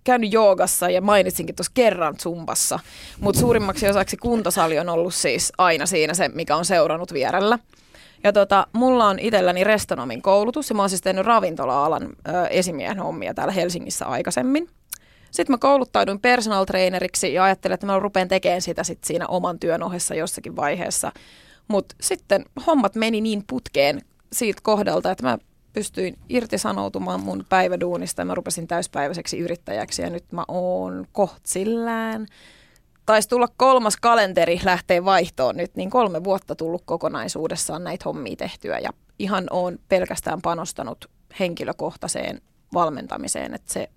[0.08, 2.80] käynyt joogassa ja mainitsinkin tuossa kerran zumbassa,
[3.20, 7.60] mutta suurimmaksi osaksi kuntosali on ollut siis aina siinä se, mikä on seurannut vierellä.
[8.24, 13.00] Ja tota, mulla on itselläni restonomin koulutus ja mä oon siis tehnyt ravintola-alan ö, esimiehen
[13.00, 14.70] hommia täällä Helsingissä aikaisemmin.
[15.32, 19.60] Sitten mä kouluttauduin personal traineriksi ja ajattelin, että mä rupean tekemään sitä sit siinä oman
[19.60, 21.12] työn ohessa jossakin vaiheessa.
[21.68, 24.02] Mutta sitten hommat meni niin putkeen
[24.34, 25.38] siitä kohdalta, että mä
[25.78, 32.26] pystyin irtisanoutumaan mun päiväduunista ja mä rupesin täyspäiväiseksi yrittäjäksi ja nyt mä oon kohtsillään.
[33.06, 38.80] Taisi tulla kolmas kalenteri lähtee vaihtoon nyt, niin kolme vuotta tullut kokonaisuudessaan näitä hommia tehtyä
[38.80, 41.06] ja ihan on pelkästään panostanut
[41.40, 42.42] henkilökohtaiseen
[42.74, 43.90] valmentamiseen, että se,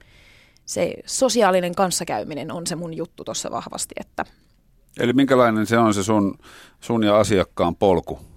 [0.67, 3.95] se sosiaalinen kanssakäyminen on se mun juttu tuossa vahvasti.
[4.01, 4.25] Että
[4.99, 6.39] Eli minkälainen se on se sun,
[6.81, 8.30] sun ja asiakkaan polku?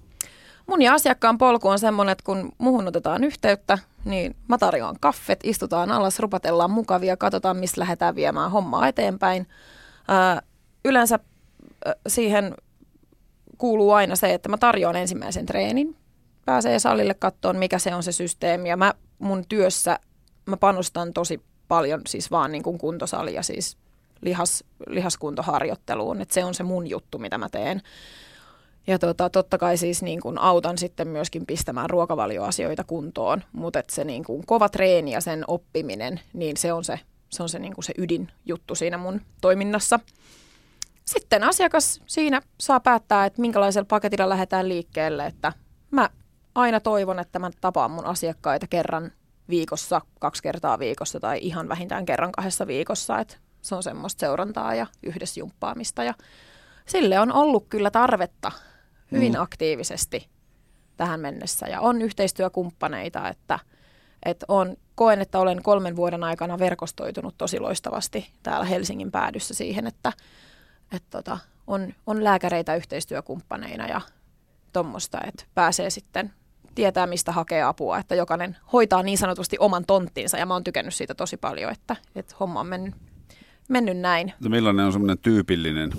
[0.67, 5.39] Mun ja asiakkaan polku on semmoinen, että kun muhun otetaan yhteyttä, niin mä tarjoan kaffet,
[5.43, 9.47] istutaan alas, rupatellaan mukavia, katsotaan, mistä lähdetään viemään hommaa eteenpäin.
[10.07, 10.41] Ää,
[10.85, 11.19] yleensä
[12.07, 12.55] siihen
[13.57, 15.95] kuuluu aina se, että mä tarjoan ensimmäisen treenin.
[16.45, 18.69] Pääsee salille kattoon, mikä se on se systeemi.
[18.69, 19.99] Ja mä mun työssä
[20.45, 23.77] mä panostan tosi paljon siis vaan niin kuin kuntosalia, siis
[24.21, 26.21] lihas, lihaskuntoharjoitteluun.
[26.21, 27.81] Että se on se mun juttu, mitä mä teen.
[28.87, 34.03] Ja tota, totta kai siis niin kun autan sitten myöskin pistämään ruokavalioasioita kuntoon, mutta se
[34.03, 37.73] niin kun kova treeni ja sen oppiminen, niin se on se, se, on se, niin
[37.83, 39.99] se ydinjuttu siinä mun toiminnassa.
[41.05, 45.53] Sitten asiakas siinä saa päättää, että minkälaisella paketilla lähdetään liikkeelle, että
[45.91, 46.09] mä
[46.55, 49.11] aina toivon, että mä tapaan mun asiakkaita kerran
[49.49, 54.75] viikossa, kaksi kertaa viikossa tai ihan vähintään kerran kahdessa viikossa, että se on semmoista seurantaa
[54.75, 56.13] ja yhdessä jumppaamista ja
[56.85, 58.51] sille on ollut kyllä tarvetta
[59.13, 59.41] hyvin mm.
[59.41, 60.27] aktiivisesti
[60.97, 63.59] tähän mennessä ja on yhteistyökumppaneita, että,
[64.25, 69.87] että on, koen, että olen kolmen vuoden aikana verkostoitunut tosi loistavasti täällä Helsingin päädyssä siihen,
[69.87, 70.13] että,
[70.91, 74.01] että tota, on, on lääkäreitä yhteistyökumppaneina ja
[74.73, 76.33] tuommoista, että pääsee sitten
[76.75, 80.93] tietää, mistä hakee apua, että jokainen hoitaa niin sanotusti oman tonttinsa ja mä oon tykännyt
[80.93, 82.95] siitä tosi paljon, että, että homma on mennyt,
[83.69, 84.33] mennyt näin.
[84.49, 85.91] Millainen on semmoinen tyypillinen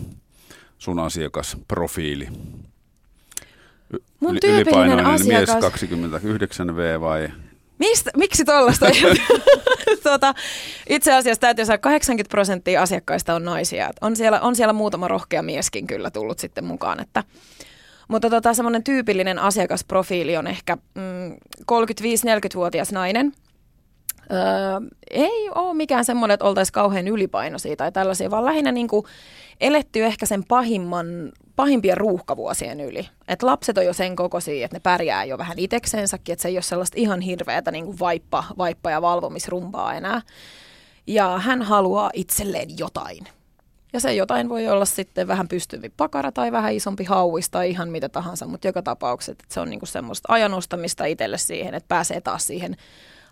[0.79, 2.29] sun asiakasprofiili?
[4.20, 5.55] Mun tyypillinen asiakas...
[5.62, 5.99] mies
[6.61, 7.29] 29V vai?
[7.79, 8.87] Mistä, miksi tuollaista?
[10.03, 10.35] tuota,
[10.88, 13.90] itse asiassa täytyy sanoa, 80 prosenttia asiakkaista on naisia.
[14.01, 17.01] On siellä, on siellä muutama rohkea mieskin kyllä tullut sitten mukaan.
[17.01, 17.25] Että,
[18.09, 21.33] mutta tota, semmoinen tyypillinen asiakasprofiili on ehkä mm,
[21.73, 23.33] 35-40-vuotias nainen.
[24.32, 29.06] Öö, ei ole mikään semmoinen, että oltaisiin kauhean ylipainoisia tai tällaisia, vaan lähinnä niin kuin
[29.60, 33.08] eletty ehkä sen pahimman, pahimpien ruuhkavuosien yli.
[33.28, 36.56] Et lapset on jo sen kokoisia, että ne pärjää jo vähän iteksensäkin, että se ei
[36.56, 40.22] ole sellaista ihan hirveätä niin kuin vaippa, vaippa ja valvomisrumpaa enää.
[41.06, 43.26] Ja hän haluaa itselleen jotain.
[43.92, 47.88] Ja se jotain voi olla sitten vähän pystyvi pakara tai vähän isompi hauis tai ihan
[47.88, 52.46] mitä tahansa, mutta joka tapauksessa se on niinku semmoista ajanostamista itselle siihen, että pääsee taas
[52.46, 52.76] siihen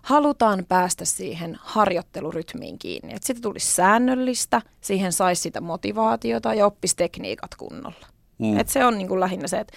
[0.03, 3.13] halutaan päästä siihen harjoittelurytmiin kiinni.
[3.13, 8.07] Että sitten tulisi säännöllistä, siihen saisi sitä motivaatiota ja oppisi tekniikat kunnolla.
[8.37, 8.59] Mm.
[8.59, 9.73] Et se on niin kuin lähinnä se, että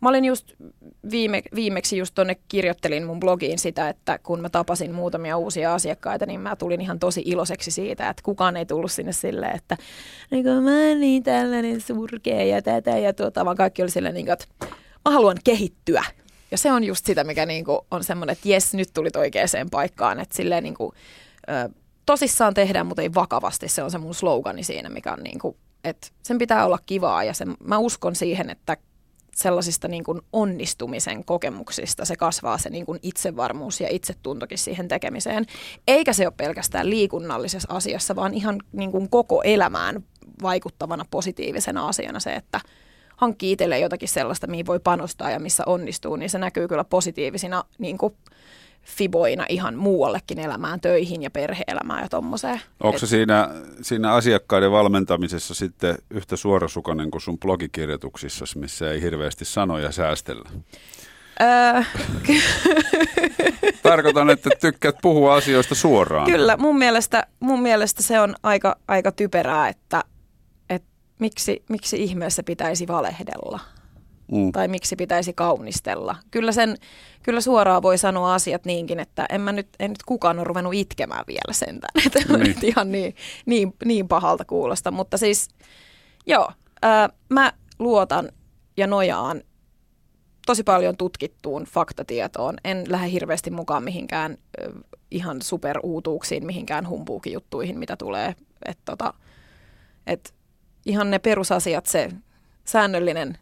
[0.00, 0.52] mä olin just
[1.10, 6.26] viime, viimeksi just tuonne kirjoittelin mun blogiin sitä, että kun mä tapasin muutamia uusia asiakkaita,
[6.26, 9.76] niin mä tulin ihan tosi iloiseksi siitä, että kukaan ei tullut sinne silleen, että
[10.30, 14.14] niin kuin mä oon niin tällainen surkea ja tätä ja tuota, vaan kaikki oli silleen,
[14.14, 14.46] niin kuin, että
[15.04, 16.04] mä haluan kehittyä.
[16.50, 20.20] Ja se on just sitä, mikä niinku on semmoinen, että jes, nyt tulit oikeaan paikkaan.
[20.20, 20.92] Että silleen niinku,
[21.48, 21.70] ö,
[22.06, 23.68] tosissaan tehdään, mutta ei vakavasti.
[23.68, 27.24] Se on se mun slogani siinä, mikä on niinku, että sen pitää olla kivaa.
[27.24, 28.76] Ja sen, mä uskon siihen, että
[29.38, 35.46] sellaisista niin kuin onnistumisen kokemuksista se kasvaa se niin kuin itsevarmuus ja itsetuntokin siihen tekemiseen.
[35.88, 40.04] Eikä se ole pelkästään liikunnallisessa asiassa, vaan ihan niin kuin koko elämään
[40.42, 42.60] vaikuttavana positiivisena asiana se, että
[43.18, 47.64] hankkii itselleen jotakin sellaista, mihin voi panostaa ja missä onnistuu, niin se näkyy kyllä positiivisina
[47.78, 48.14] niin kuin
[48.82, 52.60] fiboina ihan muuallekin elämään, töihin ja perheelämään ja tommoseen.
[52.82, 53.48] Onko se siinä,
[53.82, 60.50] siinä asiakkaiden valmentamisessa sitten yhtä suorasukainen kuin sun blogikirjoituksissa, missä ei hirveästi sanoja säästellä?
[61.40, 61.82] Öö,
[63.82, 66.30] Tarkoitan, että tykkäät puhua asioista suoraan.
[66.30, 70.04] Kyllä, mun mielestä, mun mielestä se on aika, aika typerää, että
[71.18, 73.60] miksi, miksi ihmeessä pitäisi valehdella.
[74.32, 74.52] Mm.
[74.52, 76.16] Tai miksi pitäisi kaunistella.
[76.30, 76.76] Kyllä, sen,
[77.22, 80.74] kyllä suoraan voi sanoa asiat niinkin, että en mä nyt, en nyt kukaan ole ruvennut
[80.74, 81.92] itkemään vielä sentään.
[82.06, 82.40] Että niin.
[82.40, 83.14] nyt ihan niin,
[83.46, 84.90] niin, niin pahalta kuulosta.
[84.90, 85.48] Mutta siis,
[86.26, 86.52] joo,
[86.82, 88.28] ää, mä luotan
[88.76, 89.42] ja nojaan
[90.46, 92.56] tosi paljon tutkittuun faktatietoon.
[92.64, 94.72] En lähde hirveästi mukaan mihinkään ö,
[95.10, 98.34] ihan superuutuuksiin, mihinkään humpuukijuttuihin, mitä tulee.
[98.64, 99.14] Et tota,
[100.06, 100.34] et
[100.88, 102.08] ihan ne perusasiat, se
[102.64, 103.38] säännöllinen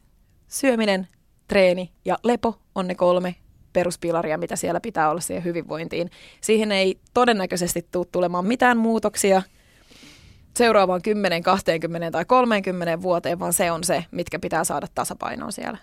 [0.49, 1.09] syöminen,
[1.49, 3.35] treeni ja lepo on ne kolme
[3.73, 6.11] peruspilaria, mitä siellä pitää olla siihen hyvinvointiin.
[6.41, 9.43] Siihen ei todennäköisesti tule tulemaan mitään muutoksia
[10.57, 15.79] seuraavaan 10, 20 tai 30 vuoteen, vaan se on se, mitkä pitää saada tasapainoon siellä.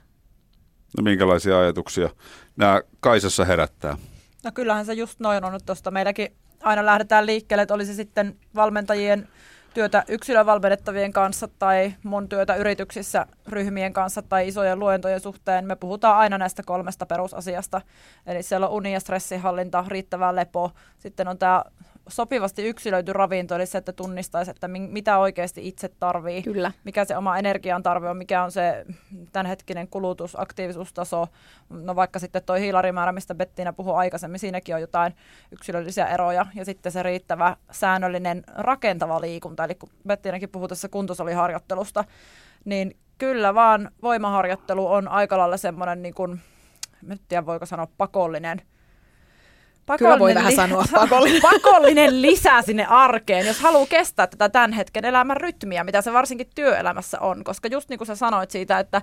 [0.97, 2.09] No minkälaisia ajatuksia
[2.55, 3.97] nämä Kaisassa herättää?
[4.43, 5.91] No kyllähän se just noin on nyt tuosta.
[5.91, 9.27] Meilläkin aina lähdetään liikkeelle, että olisi sitten valmentajien
[9.73, 15.65] työtä yksilövalmennettavien kanssa tai mun työtä yrityksissä ryhmien kanssa tai isojen luentojen suhteen.
[15.65, 17.81] Me puhutaan aina näistä kolmesta perusasiasta.
[18.25, 20.71] Eli siellä on uni- ja stressihallinta, riittävä lepo.
[20.99, 21.63] Sitten on tämä
[22.07, 26.71] sopivasti yksilöity ravinto, eli se, että tunnistaisi, että mitä oikeasti itse tarvii, Kyllä.
[26.83, 28.85] mikä se oma energian tarve on, mikä on se
[29.31, 31.27] tämänhetkinen kulutus, aktiivisuustaso,
[31.69, 35.15] no vaikka sitten tuo hiilarimäärä, mistä Bettina puhui aikaisemmin, siinäkin on jotain
[35.51, 42.03] yksilöllisiä eroja, ja sitten se riittävä säännöllinen rakentava liikunta, eli kun Bettinakin puhui tässä kuntosaliharjoittelusta,
[42.65, 46.41] niin kyllä vaan voimaharjoittelu on aika lailla semmoinen, niin kuin,
[47.11, 48.61] en tiedä voiko sanoa pakollinen–
[49.85, 51.41] pakollinen, Kyllä voi vähän li- sanoa pakollinen.
[51.41, 56.47] pakollinen lisää sinne arkeen, jos haluaa kestää tätä tämän hetken elämän rytmiä, mitä se varsinkin
[56.55, 57.43] työelämässä on.
[57.43, 59.01] Koska just niin kuin sä sanoit siitä, että,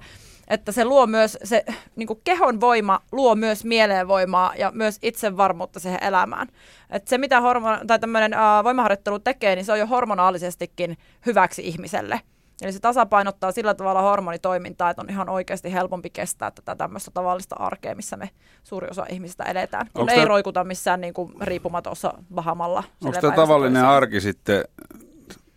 [0.49, 1.65] että se luo myös, se
[1.97, 6.49] niin kuin kehon voima luo myös mieleenvoimaa ja myös itsevarmuutta siihen elämään.
[6.91, 11.67] Et se, mitä hormon, tai tämmöinen uh, voimaharjoittelu tekee, niin se on jo hormonaalisestikin hyväksi
[11.67, 12.21] ihmiselle.
[12.63, 17.57] Eli se tasapainottaa sillä tavalla hormonitoimintaa, että on ihan oikeasti helpompi kestää tätä tämmöistä tavallista
[17.59, 18.31] arkea, missä me
[18.63, 19.87] suuri osa ihmisistä eletään.
[19.93, 20.29] Kun Onko ei tämä...
[20.29, 22.85] roikuta missään niin kuin riippumatossa Bahamalla.
[23.05, 23.97] Onko tämä tavallinen toiseen.
[23.97, 24.65] arki sitten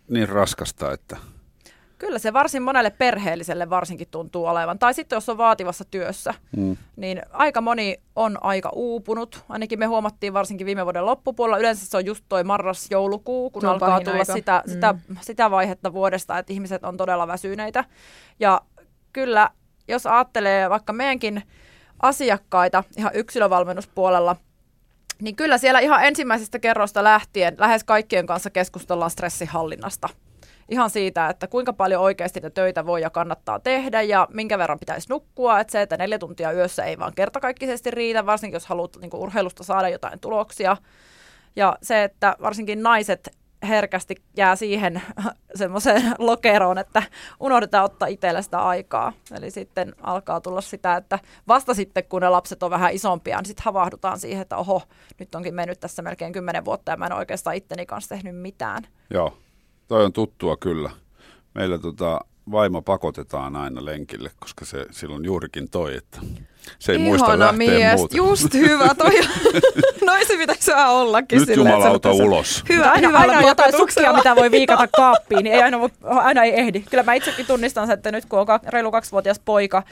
[0.08, 1.16] niin raskasta, että
[2.04, 4.78] Kyllä se varsin monelle perheelliselle varsinkin tuntuu olevan.
[4.78, 6.76] Tai sitten jos on vaativassa työssä, mm.
[6.96, 9.44] niin aika moni on aika uupunut.
[9.48, 11.58] Ainakin me huomattiin varsinkin viime vuoden loppupuolella.
[11.58, 14.32] Yleensä se on just toi marras-joulukuu, kun alkaa tulla aika.
[14.32, 14.72] sitä, mm.
[14.72, 17.84] sitä, sitä vaihetta vuodesta, että ihmiset on todella väsyneitä.
[18.40, 18.60] Ja
[19.12, 19.50] kyllä,
[19.88, 21.42] jos ajattelee vaikka meidänkin
[22.02, 24.36] asiakkaita ihan yksilövalmennuspuolella,
[25.22, 30.08] niin kyllä siellä ihan ensimmäisestä kerrosta lähtien lähes kaikkien kanssa keskustellaan stressihallinnasta–
[30.68, 34.78] ihan siitä, että kuinka paljon oikeasti niitä töitä voi ja kannattaa tehdä ja minkä verran
[34.78, 35.60] pitäisi nukkua.
[35.60, 39.64] Että se, että neljä tuntia yössä ei vaan kertakaikkisesti riitä, varsinkin jos haluat niin urheilusta
[39.64, 40.76] saada jotain tuloksia.
[41.56, 43.30] Ja se, että varsinkin naiset
[43.68, 45.02] herkästi jää siihen
[45.54, 47.02] semmoiseen lokeroon, että
[47.40, 49.12] unohdetaan ottaa itselle sitä aikaa.
[49.36, 53.46] Eli sitten alkaa tulla sitä, että vasta sitten kun ne lapset on vähän isompia, niin
[53.46, 54.82] sitten havahdutaan siihen, että oho,
[55.18, 58.86] nyt onkin mennyt tässä melkein kymmenen vuotta ja mä en oikeastaan itteni kanssa tehnyt mitään.
[59.10, 59.36] Joo.
[59.88, 60.90] Toi on tuttua kyllä.
[61.54, 62.20] Meillä tota,
[62.50, 66.20] vaimo pakotetaan aina lenkille, koska se silloin juurikin toi, että
[66.78, 67.96] se ei Ihana muista lähteä mies.
[67.96, 68.16] muuta.
[68.16, 69.10] Just hyvä toi.
[70.06, 71.38] Noin se pitäisi vähän ollakin.
[71.38, 72.64] Nyt silleen, jumalauta ulos.
[72.68, 76.60] Hyvä, aina, aina on jotain sukkia, mitä voi viikata kaappiin, niin ei aina, aina ei
[76.60, 76.80] ehdi.
[76.90, 79.82] Kyllä mä itsekin tunnistan sen, että nyt kun on reilu kaksivuotias poika,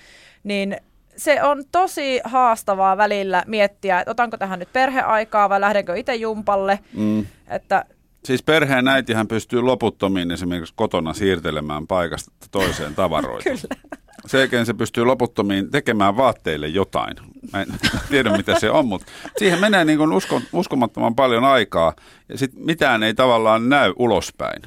[0.44, 0.76] niin
[1.16, 6.78] se on tosi haastavaa välillä miettiä, että otanko tähän nyt perheaikaa vai lähdenkö itse jumpalle.
[6.92, 7.26] Mm.
[7.48, 7.84] Että
[8.24, 13.44] Siis perheen äitihän pystyy loputtomiin esimerkiksi kotona siirtelemään paikasta toiseen tavaroita.
[13.50, 13.92] Kyllä.
[14.26, 17.16] Sen se pystyy loputtomiin tekemään vaatteille jotain.
[17.52, 17.68] Mä en
[18.10, 19.06] tiedä mitä se on, mutta
[19.38, 21.94] siihen menee niin kuin usko, uskomattoman paljon aikaa
[22.28, 24.62] ja sit mitään ei tavallaan näy ulospäin.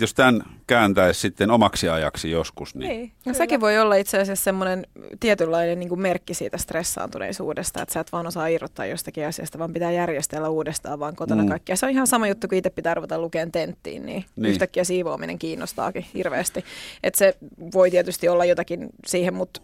[0.00, 4.44] Jos tämän kääntäisi sitten omaksi ajaksi joskus, niin, niin No sekin voi olla itse asiassa
[4.44, 4.86] semmoinen
[5.20, 9.72] tietynlainen niin kuin merkki siitä stressaantuneisuudesta, että sä et vaan osaa irrottaa jostakin asiasta, vaan
[9.72, 11.48] pitää järjestellä uudestaan vaan kotona mm.
[11.48, 11.76] kaikkia.
[11.76, 14.50] Se on ihan sama juttu, kun itse pitää ruveta lukemaan tenttiin, niin, niin.
[14.50, 16.64] yhtäkkiä siivoaminen kiinnostaakin hirveästi.
[17.02, 17.36] Että se
[17.74, 19.60] voi tietysti olla jotakin siihen, mutta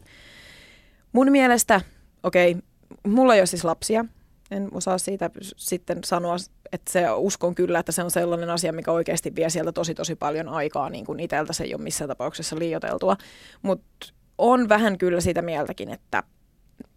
[1.13, 1.81] mun mielestä,
[2.23, 2.63] okei, okay,
[3.07, 4.05] mulla ei ole siis lapsia,
[4.51, 6.37] en osaa siitä sitten sanoa,
[6.73, 10.15] että se uskon kyllä, että se on sellainen asia, mikä oikeasti vie sieltä tosi tosi
[10.15, 13.17] paljon aikaa, niin kuin itseltä se ei ole missään tapauksessa liioteltua.
[13.63, 14.07] Mutta
[14.39, 16.23] on vähän kyllä sitä mieltäkin, että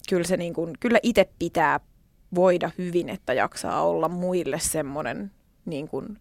[0.09, 1.79] kyllä, se niin kuin, kyllä itse pitää
[2.35, 5.31] voida hyvin, että jaksaa olla muille semmoinen,
[5.65, 6.17] niin kuin,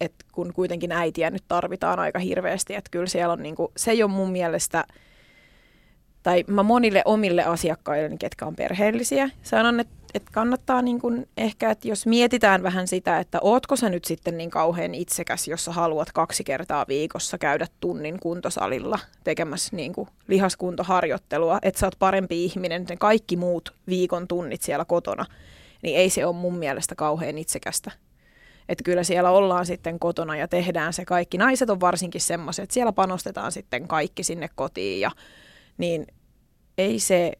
[0.00, 3.90] että kun kuitenkin äitiä nyt tarvitaan aika hirveästi, että kyllä siellä on, niin kuin, se
[3.90, 4.84] ei ole mun mielestä–
[6.22, 11.70] tai mä monille omille asiakkaille, ketkä on perheellisiä, sanon, että, että kannattaa niin kuin ehkä,
[11.70, 15.72] että jos mietitään vähän sitä, että ootko sä nyt sitten niin kauhean itsekäs, jos sä
[15.72, 22.44] haluat kaksi kertaa viikossa käydä tunnin kuntosalilla tekemässä niin kuin lihaskuntoharjoittelua, että sä oot parempi
[22.44, 25.26] ihminen, ne kaikki muut viikon tunnit siellä kotona,
[25.82, 27.90] niin ei se ole mun mielestä kauhean itsekästä.
[28.68, 31.38] Että kyllä siellä ollaan sitten kotona ja tehdään se kaikki.
[31.38, 35.10] Naiset on varsinkin semmoiset, että siellä panostetaan sitten kaikki sinne kotiin ja
[35.80, 36.06] niin
[36.78, 37.32] ei se,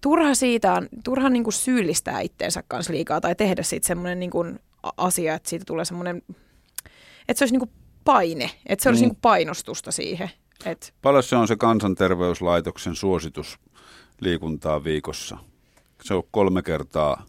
[0.00, 4.30] turha siitä on, turha niin kuin syyllistää itteensä kanssa liikaa tai tehdä siitä semmoinen niin
[4.30, 4.58] kuin
[4.96, 6.22] asia, että siitä tulee semmoinen,
[7.28, 7.70] että se olisi niin kuin
[8.04, 9.04] paine, että se olisi mm.
[9.04, 10.30] niin kuin painostusta siihen.
[10.64, 10.94] Et.
[11.02, 13.58] Paljon se on se kansanterveyslaitoksen suositus
[14.20, 15.38] liikuntaa viikossa?
[16.02, 17.26] Se on kolme kertaa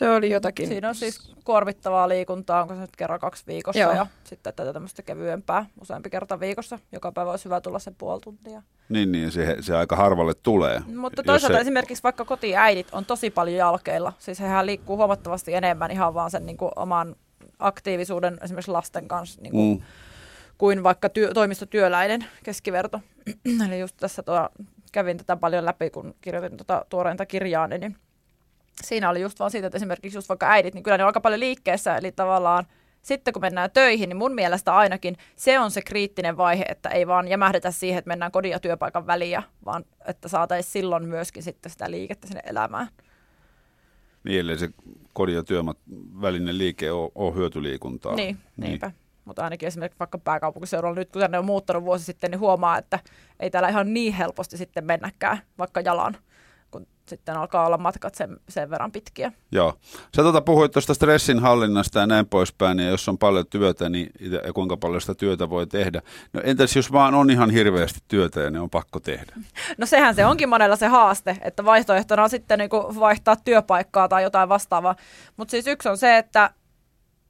[0.00, 0.68] se oli jotakin.
[0.68, 3.92] Siinä on siis kuormittavaa liikuntaa, onko se nyt kerran kaksi viikossa Joo.
[3.92, 6.78] ja sitten tätä tämmöistä kevyempää useampi kerta viikossa.
[6.92, 8.62] Joka päivä olisi hyvä tulla se puoli tuntia.
[8.88, 10.82] Niin, niin se, se aika harvalle tulee.
[10.96, 11.60] Mutta toisaalta se...
[11.60, 14.12] esimerkiksi vaikka kotiäidit on tosi paljon jalkeilla.
[14.18, 17.16] Siis hehän liikkuu huomattavasti enemmän ihan vaan sen niin kuin, oman
[17.58, 19.84] aktiivisuuden esimerkiksi lasten kanssa niin kuin, mm.
[20.58, 23.00] kuin vaikka työ, toimistotyöläinen keskiverto.
[23.66, 24.48] Eli just tässä tuo,
[24.92, 27.96] kävin tätä paljon läpi, kun kirjoitin tuota tuoreinta kirjaani, niin
[28.84, 31.20] siinä oli just vaan siitä, että esimerkiksi just vaikka äidit, niin kyllä ne on aika
[31.20, 32.66] paljon liikkeessä, eli tavallaan
[33.02, 37.06] sitten kun mennään töihin, niin mun mielestä ainakin se on se kriittinen vaihe, että ei
[37.06, 41.72] vaan jämähdetä siihen, että mennään kodin ja työpaikan väliä, vaan että saataisiin silloin myöskin sitten
[41.72, 42.88] sitä liikettä sinne elämään.
[44.24, 44.68] Niin, eli se
[45.12, 45.66] kodin ja työn
[46.20, 48.14] välinen liike on, on hyötyliikuntaa.
[48.14, 48.68] Niin, niin.
[48.70, 48.86] niinpä.
[48.86, 48.96] Niin.
[49.24, 52.98] Mutta ainakin esimerkiksi vaikka pääkaupunkiseudulla nyt, kun tänne on muuttanut vuosi sitten, niin huomaa, että
[53.40, 56.16] ei täällä ihan niin helposti sitten mennäkään vaikka jalan
[56.70, 59.32] kun sitten alkaa olla matkat sen, sen verran pitkiä.
[59.52, 59.74] Joo.
[60.16, 64.10] Sä tuota puhuit tuosta stressin hallinnasta ja näin poispäin, ja jos on paljon työtä, niin
[64.44, 66.02] ja kuinka paljon sitä työtä voi tehdä.
[66.32, 69.32] No entäs jos vaan on ihan hirveästi työtä ja ne on pakko tehdä?
[69.78, 74.22] No sehän se onkin monella se haaste, että vaihtoehtona on sitten niin vaihtaa työpaikkaa tai
[74.22, 74.96] jotain vastaavaa.
[75.36, 76.50] Mutta siis yksi on se, että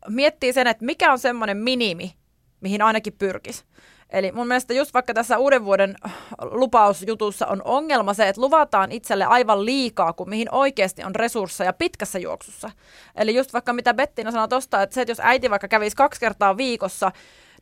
[0.08, 2.14] miettii sen, että mikä on semmoinen minimi,
[2.60, 3.64] mihin ainakin pyrkisi.
[4.12, 5.96] Eli mun mielestä just vaikka tässä uuden vuoden
[6.42, 12.18] lupausjutussa on ongelma se, että luvataan itselle aivan liikaa, kuin mihin oikeasti on resursseja pitkässä
[12.18, 12.70] juoksussa.
[13.16, 16.20] Eli just vaikka mitä Bettina sanoi tuosta, että se, että jos äiti vaikka kävisi kaksi
[16.20, 17.12] kertaa viikossa,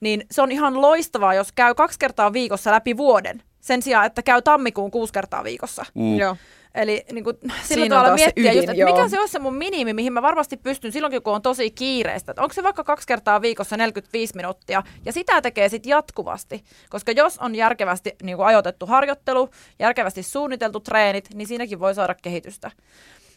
[0.00, 3.42] niin se on ihan loistavaa, jos käy kaksi kertaa viikossa läpi vuoden.
[3.60, 5.84] Sen sijaan, että käy tammikuun kuusi kertaa viikossa.
[5.94, 6.18] Mm.
[6.18, 6.36] Joo.
[6.78, 8.92] Eli niin kuin, sillä tavalla miettiä ydin, just, että joo.
[8.92, 12.32] mikä se on se mun minimi, mihin mä varmasti pystyn silloinkin, kun on tosi kiireistä.
[12.32, 16.64] Että onko se vaikka kaksi kertaa viikossa 45 minuuttia, ja sitä tekee sitten jatkuvasti.
[16.90, 19.48] Koska jos on järkevästi niin kuin ajoitettu harjoittelu,
[19.78, 22.70] järkevästi suunniteltu treenit, niin siinäkin voi saada kehitystä.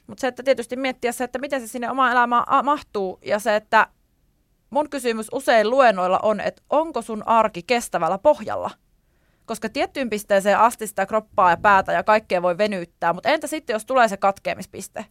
[0.07, 3.55] Mutta se, että tietysti miettiä se, että miten se sinne omaan elämään mahtuu, ja se,
[3.55, 3.87] että
[4.69, 8.69] mun kysymys usein luennoilla on, että onko sun arki kestävällä pohjalla?
[9.45, 13.73] Koska tiettyyn pisteeseen asti sitä kroppaa ja päätä ja kaikkea voi venyttää, mutta entä sitten,
[13.73, 15.05] jos tulee se katkeamispiste?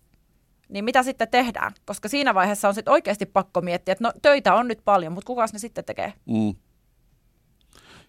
[0.69, 1.73] Niin mitä sitten tehdään?
[1.85, 5.27] Koska siinä vaiheessa on sitten oikeasti pakko miettiä, että no töitä on nyt paljon, mutta
[5.27, 6.13] kuka ne sitten tekee?
[6.27, 6.55] Mm.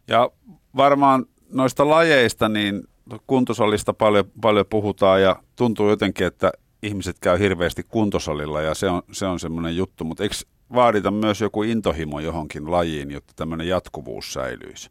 [0.08, 0.32] Ja
[0.76, 2.84] varmaan noista lajeista, niin
[3.28, 6.52] kuntosalista paljon, paljon puhutaan ja tuntuu jotenkin, että
[6.84, 10.36] ihmiset käy hirveästi kuntosalilla ja se on, se on semmoinen juttu, mutta eikö
[10.74, 14.90] vaadita myös joku intohimo johonkin lajiin, jotta tämmöinen jatkuvuus säilyisi?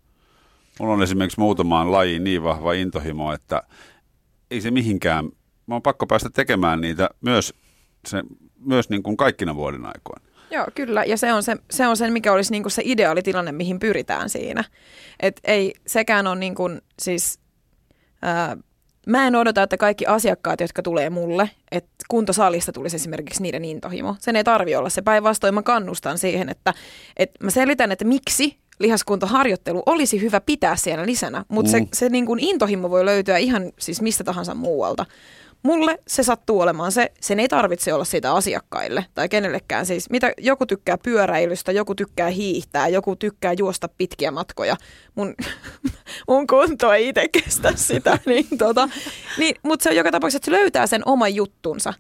[0.81, 3.63] Mulla on esimerkiksi muutamaan lajiin niin vahva intohimo, että
[4.51, 5.25] ei se mihinkään,
[5.67, 7.55] mä on pakko päästä tekemään niitä myös,
[8.09, 8.23] se,
[8.59, 10.27] myös niin kuin kaikkina vuoden aikoina.
[10.51, 11.05] Joo, kyllä.
[11.05, 14.29] Ja se on se, se, on se mikä olisi niin kuin se ideaalitilanne, mihin pyritään
[14.29, 14.65] siinä.
[15.21, 17.41] Et ei sekään ole niin kuin, siis...
[18.23, 18.57] Ää,
[19.07, 24.17] Mä en odota, että kaikki asiakkaat, jotka tulee mulle, että kuntosalista tulisi esimerkiksi niiden intohimo.
[24.19, 25.55] Sen ei tarvi olla se päinvastoin.
[25.55, 26.75] Mä kannustan siihen, että,
[27.17, 31.73] että mä selitän, että miksi lihaskuntoharjoittelu olisi hyvä pitää siellä lisänä, mutta mm.
[31.73, 35.07] se, se niin kuin intohimo voi löytyä ihan siis mistä tahansa muualta.
[35.63, 39.87] mulle se sattuu olemaan se, sen ei tarvitse olla sitä asiakkaille tai kenellekään.
[39.87, 44.77] Siis mitä, joku tykkää pyöräilystä, joku tykkää hiihtää, joku tykkää juosta pitkiä matkoja.
[45.15, 45.35] Mun,
[46.29, 48.89] mun kunto ei itse kestä sitä, niin tota,
[49.39, 51.95] niin, mutta se on joka tapauksessa, että se löytää sen oman juttunsa.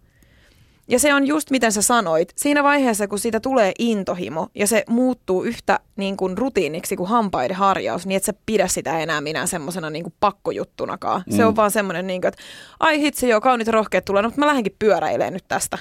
[0.91, 4.85] Ja se on just miten sä sanoit, siinä vaiheessa kun siitä tulee intohimo ja se
[4.89, 9.47] muuttuu yhtä niin kuin rutiiniksi kuin hampaiden harjaus, niin et sä pidä sitä enää minä
[9.47, 11.23] semmoisena niin kuin pakkojuttunakaan.
[11.27, 11.37] Mm.
[11.37, 12.43] Se on vaan semmoinen, niin kuin, että
[12.81, 15.79] ai hitsi joo, kaunit rohkeat tulee, no, mutta mä lähdenkin pyöräilemään nyt tästä.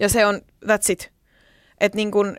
[0.00, 1.12] Ja se on, that's it.
[1.80, 2.36] Et niin kuin,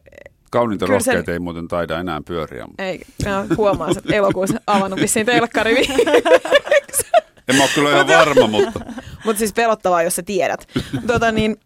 [0.52, 2.68] Kauniita Kyllä rohkeita sen- ei muuten taida enää pyöriä.
[2.68, 5.76] mutta ei, mä huomaan, että elokuussa avannut vissiin telkkari
[7.50, 8.80] En mä ole kyllä ihan varma, mutta
[9.26, 10.68] Mutta siis pelottavaa, jos sä tiedät.
[11.08, 11.58] tota niin,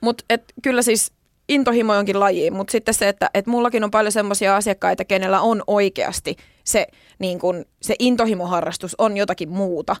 [0.00, 1.12] mut et, kyllä siis
[1.48, 5.62] intohimo jonkin lajiin, mutta sitten se, että et mullakin on paljon semmoisia asiakkaita, kenellä on
[5.66, 6.86] oikeasti se,
[7.18, 9.96] niin kun, se intohimoharrastus on jotakin muuta.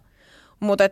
[0.60, 0.84] Mutta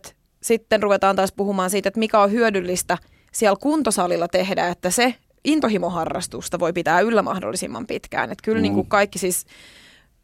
[0.42, 2.98] sitten ruvetaan taas puhumaan siitä, että mikä on hyödyllistä
[3.32, 8.32] siellä kuntosalilla tehdä, että se intohimoharrastusta voi pitää yllä mahdollisimman pitkään.
[8.32, 8.62] Että kyllä mm.
[8.62, 9.46] niin kuin kaikki siis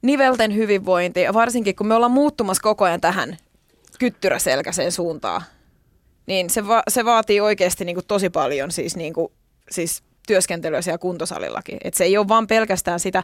[0.02, 3.36] nivelten hyvinvointi, varsinkin kun me ollaan muuttumassa koko ajan tähän
[4.00, 5.42] kyttyräselkäiseen suuntaan,
[6.26, 9.32] niin se, va- se vaatii oikeasti niin kuin tosi paljon siis, niin kuin,
[9.70, 11.78] siis työskentelyä siellä kuntosalillakin.
[11.84, 13.22] Et se ei ole vaan pelkästään sitä,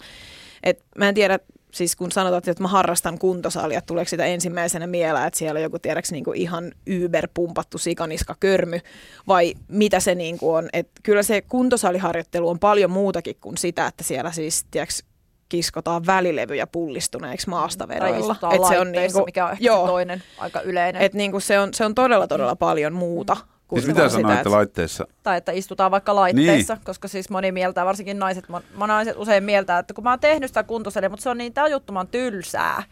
[0.63, 1.39] että mä en tiedä,
[1.73, 5.79] siis kun sanotaan, että mä harrastan kuntosalia, tuleeko sitä ensimmäisenä mieleen, että siellä on joku
[5.79, 8.81] tiedäks niin kuin ihan yberpumpattu sikaniska körmy,
[9.29, 10.69] vai mitä se niin kuin on.
[10.73, 15.05] Et kyllä se kuntosaliharjoittelu on paljon muutakin kuin sitä, että siellä siis tiedäks,
[15.49, 18.19] kiskotaan välilevyjä pullistuneiksi Tai maastavedoilla.
[18.33, 21.03] istutaan Et se on niinku- mikä on ehkä joo, se toinen aika yleinen.
[21.03, 23.37] et niinku se, on, se on todella, todella paljon muuta.
[23.69, 25.07] Kuin siis se mitä sanoitte että- laitteessa?
[25.23, 26.85] Tai että istutaan vaikka laitteissa, niin.
[26.85, 30.51] koska siis moni mieltää, varsinkin naiset, mon- naiset usein mieltää, että kun mä oon tehnyt
[30.51, 32.83] sitä kuntosalia, mutta se on niin tajuttoman tylsää.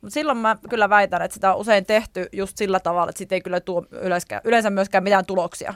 [0.00, 3.34] Mutta silloin mä kyllä väitän, että sitä on usein tehty just sillä tavalla, että siitä
[3.34, 5.74] ei kyllä tuo yleensä, yleensä myöskään mitään tuloksia.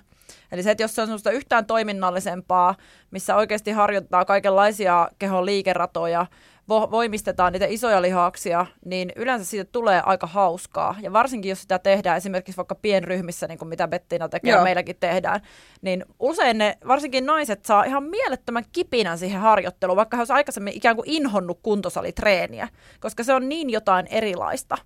[0.52, 2.74] Eli se, että jos se on semmoista yhtään toiminnallisempaa,
[3.10, 6.26] missä oikeasti harjoitetaan kaikenlaisia kehon liikeratoja,
[6.68, 10.96] vo- voimistetaan niitä isoja lihaksia, niin yleensä siitä tulee aika hauskaa.
[11.00, 14.64] Ja varsinkin, jos sitä tehdään esimerkiksi vaikka pienryhmissä, niin kuin mitä Bettina tekee Joo.
[14.64, 15.40] meilläkin tehdään,
[15.82, 20.76] niin usein ne, varsinkin naiset, saa ihan mielettömän kipinän siihen harjoitteluun, vaikka he olisivat aikaisemmin
[20.76, 22.68] ikään kuin inhonnut kuntosalitreeniä,
[23.00, 24.78] koska se on niin jotain erilaista.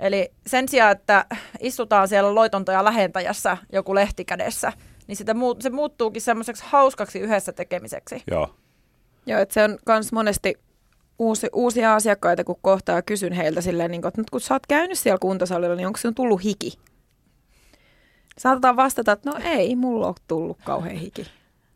[0.00, 1.24] Eli sen sijaan, että
[1.60, 4.72] istutaan siellä loitontoja lähentäjässä joku lehti kädessä,
[5.06, 8.22] niin sitä muut, se muuttuukin semmoiseksi hauskaksi yhdessä tekemiseksi.
[8.30, 8.54] Joo.
[9.26, 10.54] Joo, että se on myös monesti
[11.18, 14.54] uusi, uusia asiakkaita, kun kohtaa ja kysyn heiltä silleen, niin kuin, että nyt kun sä
[14.54, 16.72] oot käynyt siellä kuntosalilla, niin onko sinun tullut hiki?
[18.38, 21.26] Saatetaan vastata, että no ei, mulla on tullut kauhean hiki.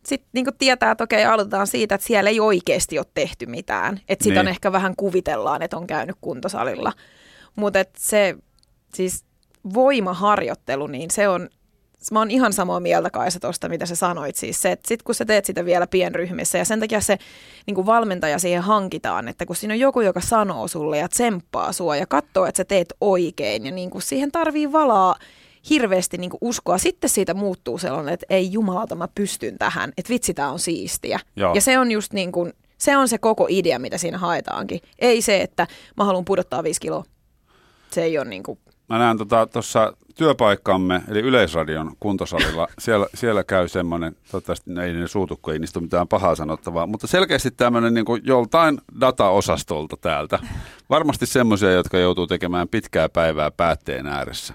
[0.07, 4.01] Sitten niin kuin tietää, että okei, aloitetaan siitä, että siellä ei oikeasti ole tehty mitään.
[4.09, 4.51] Että sitä on Niin.
[4.51, 6.93] ehkä vähän kuvitellaan, että on käynyt kuntosalilla.
[7.57, 8.34] Mutta se
[8.94, 9.24] siis
[9.74, 11.48] voimaharjoittelu, niin se on,
[12.12, 14.36] mä oon ihan samaa mieltä Kaisa tuosta, mitä sä sanoit.
[14.36, 17.18] Siis se, että sit kun sä teet sitä vielä pienryhmissä ja sen takia se
[17.66, 21.72] niin kuin valmentaja siihen hankitaan, että kun siinä on joku, joka sanoo sulle ja tsemppaa
[21.72, 25.16] sua ja katsoo, että sä teet oikein ja niin kuin siihen tarvii valaa
[25.70, 26.78] hirveästi niin uskoa.
[26.78, 31.20] Sitten siitä muuttuu sellainen, että ei jumalauta, mä pystyn tähän, että vitsi, tää on siistiä.
[31.36, 31.55] Joo.
[31.55, 34.80] Ja se on just niin kuin, se on se koko idea, mitä siinä haetaankin.
[34.98, 37.05] Ei se, että mä haluan pudottaa viisi kiloa.
[37.95, 39.16] Se ei ole niin kuin, Mä näen
[39.53, 45.59] tuossa työpaikkamme, eli Yleisradion kuntosalilla, siellä, siellä käy semmoinen, toivottavasti ei ne suutu, kun ei
[45.59, 50.38] niistä ole mitään pahaa sanottavaa, mutta selkeästi tämmöinen niin joltain dataosastolta täältä.
[50.90, 54.55] Varmasti semmoisia, jotka joutuu tekemään pitkää päivää päätteen ääressä.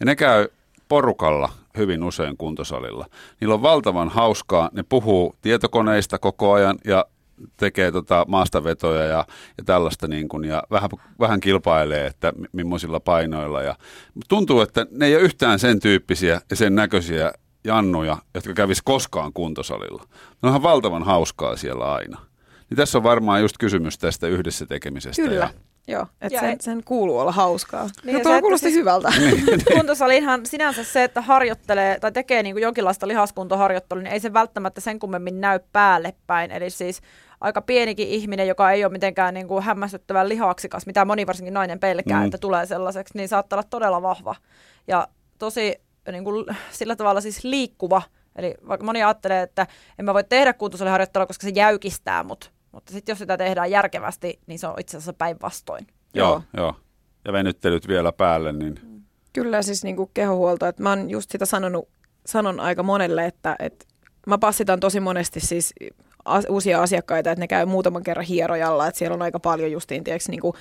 [0.00, 0.48] Ja ne käy
[0.88, 3.06] porukalla hyvin usein kuntosalilla.
[3.40, 7.04] Niillä on valtavan hauskaa, ne puhuu tietokoneista koko ajan ja
[7.56, 9.24] tekee tota maastavetoja ja,
[9.58, 13.62] ja tällaista niin kuin, ja vähän, vähän kilpailee, että mi- millaisilla painoilla.
[13.62, 13.74] Ja,
[14.28, 17.32] tuntuu, että ne ei ole yhtään sen tyyppisiä ja sen näköisiä
[17.64, 20.02] jannuja, jotka kävis koskaan kuntosalilla.
[20.08, 22.18] Ne on ihan valtavan hauskaa siellä aina.
[22.70, 25.22] Niin tässä on varmaan just kysymys tästä yhdessä tekemisestä.
[25.22, 25.34] Kyllä.
[25.34, 25.50] Ja,
[25.96, 27.82] Joo, että sen, et- sen kuuluu olla hauskaa.
[27.82, 29.12] Niin, Niin, no se, tuo kuulosti siis- hyvältä.
[29.76, 34.80] Kuntosaliinhan sinänsä se, että harjoittelee tai tekee niin kuin jonkinlaista lihaskuntoharjoittelua, niin ei se välttämättä
[34.80, 36.50] sen kummemmin näy päälle päin.
[36.50, 37.00] Eli siis
[37.40, 41.80] aika pienikin ihminen, joka ei ole mitenkään niin kuin hämmästyttävän lihaksikas, mitä moni varsinkin nainen
[41.80, 42.22] pelkää, Mm.
[42.22, 42.26] mm.
[42.26, 44.34] että tulee sellaiseksi, niin saattaa olla todella vahva.
[44.88, 45.74] Ja tosi
[46.12, 48.02] niin kuin, sillä tavalla siis liikkuva.
[48.36, 49.66] Eli vaikka moni ajattelee, että
[49.98, 52.52] en mä voi tehdä kuntosaliharjoittelua, koska se jäykistää mut.
[52.72, 55.86] Mutta sitten jos sitä tehdään järkevästi, niin se on itse asiassa päinvastoin.
[56.14, 56.42] joo, Joo.
[56.56, 56.74] joo.
[57.24, 58.80] Ja venyttelyt vielä päälle, niin
[59.32, 61.88] Kyllä siis niin kuin kehohuolto, että mä oon just sitä sanonut,
[62.26, 63.84] sanon aika monelle, että, että
[64.26, 65.74] mä passitan tosi monesti siis
[66.24, 70.04] as, uusia asiakkaita, että ne käy muutaman kerran hierojalla, että siellä on aika paljon justiin
[70.04, 70.54] tiedätkö, niin kuin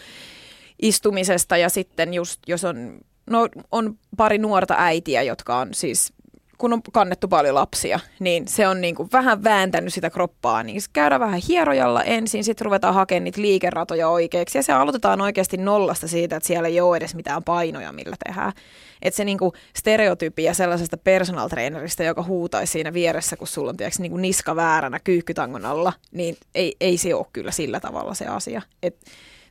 [0.82, 3.00] istumisesta ja sitten just jos on
[3.30, 6.14] no, on pari nuorta äitiä, jotka on siis
[6.60, 10.64] kun on kannettu paljon lapsia, niin se on niin kuin vähän vääntänyt sitä kroppaa.
[10.64, 14.58] Niin käydään vähän hierojalla ensin, sitten ruvetaan hakemaan niitä liikeratoja oikeiksi.
[14.58, 18.54] Ja se aloitetaan oikeasti nollasta siitä, että siellä ei ole edes mitään painoja, millä tehdään.
[19.02, 23.78] Että se niin kuin stereotypia sellaisesta personal trainerista, joka huutaisi siinä vieressä, kun sulla on
[23.78, 28.14] tiiäks, niin kuin niska vääränä kyykkytangon alla, niin ei, ei se ole kyllä sillä tavalla
[28.14, 28.62] se asia.
[28.84, 28.96] Et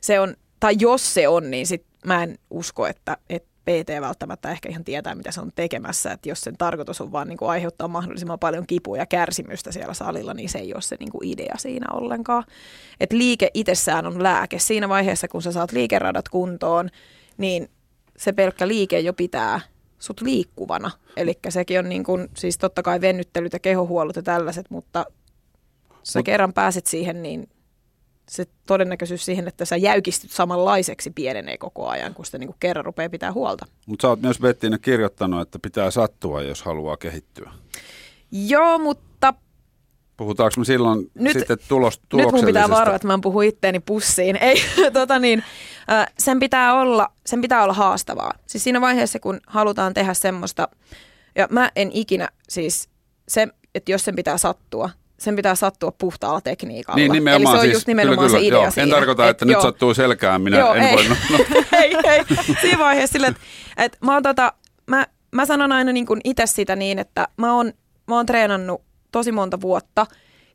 [0.01, 4.51] se on, tai jos se on, niin sit mä en usko, että, että PT välttämättä
[4.51, 6.11] ehkä ihan tietää, mitä se on tekemässä.
[6.11, 9.93] Että jos sen tarkoitus on vaan niin kuin aiheuttaa mahdollisimman paljon kipua ja kärsimystä siellä
[9.93, 12.43] salilla, niin se ei ole se niin kuin idea siinä ollenkaan.
[12.99, 14.59] Et liike itsessään on lääke.
[14.59, 16.89] Siinä vaiheessa, kun sä saat liikeradat kuntoon,
[17.37, 17.69] niin
[18.17, 19.59] se pelkkä liike jo pitää
[19.99, 20.91] sut liikkuvana.
[21.17, 25.05] Eli sekin on niin kuin, siis totta kai vennyttelyt ja kehohuollot ja tällaiset, mutta
[26.03, 27.49] sä Mut, kerran pääset siihen, niin
[28.29, 32.85] se todennäköisyys siihen, että sä jäykistyt samanlaiseksi pienenee koko ajan, kun sitä niin kuin kerran
[32.85, 33.65] rupeaa pitää huolta.
[33.85, 37.51] Mutta sä oot myös Bettina kirjoittanut, että pitää sattua, jos haluaa kehittyä.
[38.31, 39.33] Joo, mutta...
[40.17, 43.79] Puhutaanko me silloin nyt, sitten tulos, Nyt mun pitää varoa, että mä en puhu itteeni
[43.79, 44.35] pussiin.
[44.35, 44.61] Ei,
[44.93, 45.43] tota niin,
[46.17, 48.33] sen, pitää olla, sen pitää olla haastavaa.
[48.45, 50.67] Siis siinä vaiheessa, kun halutaan tehdä semmoista,
[51.35, 52.89] ja mä en ikinä siis,
[53.27, 54.89] se, että jos sen pitää sattua,
[55.19, 56.95] sen pitää sattua puhtaalla tekniikalla.
[56.95, 58.71] Niin, nimenomaan, Eli se on siis, just nimenomaan kyllä, se idea joo.
[58.71, 58.83] siinä.
[58.83, 59.61] En tarkoita, että et, nyt joo.
[59.61, 60.95] sattuu selkään, minä joo, en ei.
[60.95, 61.07] voi.
[61.07, 61.37] No, no.
[61.81, 62.23] ei, ei.
[62.61, 63.41] Siinä vaiheessa sille, että,
[63.77, 64.53] että mä, oon tota,
[64.87, 67.73] mä, mä sanon aina niin kuin itse sitä niin, että mä oon,
[68.07, 70.05] mä oon treenannut tosi monta vuotta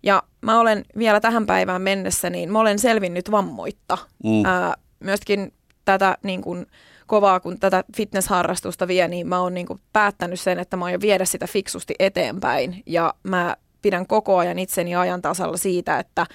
[0.02, 3.98] ja mä olen vielä tähän päivään mennessä, niin mä olen selvinnyt vammoitta.
[4.24, 4.44] Mm.
[4.44, 5.52] Ää, myöskin
[5.84, 6.66] tätä niin kuin,
[7.06, 11.00] kovaa, kun tätä fitnessharrastusta vie, niin mä oon niin kuin päättänyt sen, että mä oon
[11.00, 12.82] viedä sitä fiksusti eteenpäin.
[12.86, 16.26] Ja mä pidän koko ajan itseni ajan tasalla siitä, että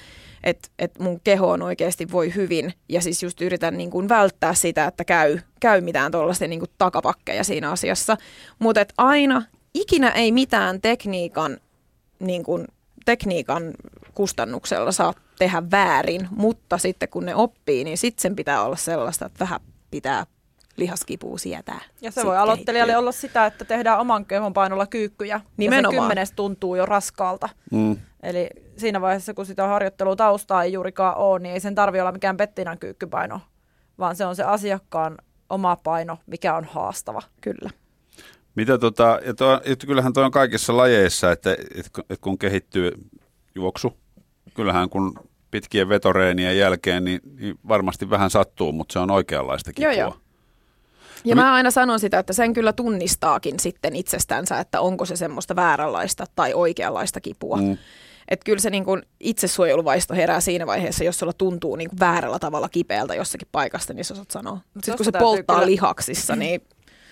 [0.44, 4.54] et, et mun keho on oikeasti voi hyvin ja siis just yritän niin kuin välttää
[4.54, 8.18] sitä, että käy, käy mitään tuollaista niin kuin takapakkeja siinä asiassa.
[8.60, 9.42] Mutta aina,
[9.74, 11.58] ikinä ei mitään tekniikan,
[12.20, 12.68] niin kuin,
[13.06, 13.74] tekniikan
[14.14, 19.26] kustannuksella saa tehdä väärin, mutta sitten kun ne oppii, niin sitten sen pitää olla sellaista,
[19.26, 19.60] että vähän
[19.92, 20.26] pitää
[20.80, 21.82] lihaskipua sietää.
[22.02, 25.42] Ja se voi aloittelijalle olla sitä, että tehdään oman kehon painolla kyykkyjä.
[25.58, 25.96] Nimenomaan.
[25.96, 27.50] Ja se kymmenes tuntuu jo raskaalta.
[27.72, 27.98] Mm.
[28.24, 32.38] Eli siinä vaiheessa, kun sitä harjoittelutaustaa ei juurikaan ole, niin ei sen tarvitse olla mikään
[32.38, 33.42] Pettinan kyykkypaino,
[34.00, 35.18] vaan se on se asiakkaan
[35.50, 37.22] oma paino, mikä on haastava.
[37.42, 37.70] Kyllä.
[38.56, 42.92] Mitä tota, ja to, että kyllähän tuo on kaikissa lajeissa, että, että, että kun kehittyy
[43.56, 43.98] juoksu,
[44.54, 45.14] kyllähän kun
[45.52, 49.94] pitkien vetoreenien jälkeen, niin, niin varmasti vähän sattuu, mutta se on oikeanlaista kipua.
[49.94, 50.18] Joo, joo.
[51.26, 55.16] Ja no, mä aina sanon sitä, että sen kyllä tunnistaakin sitten itsestänsä, että onko se
[55.16, 57.58] semmoista vääränlaista tai oikeanlaista kipua.
[57.58, 57.78] Mm.
[58.28, 62.40] Että kyllä se niin kuin itsesuojeluvaisto herää siinä vaiheessa, jos sulla tuntuu niin kuin väärällä
[62.40, 64.58] tavalla kipeältä jossakin paikasta, niin sä osaat sanoa.
[64.76, 65.72] Sitten kun se polttaa kyllä...
[65.72, 66.62] lihaksissa, niin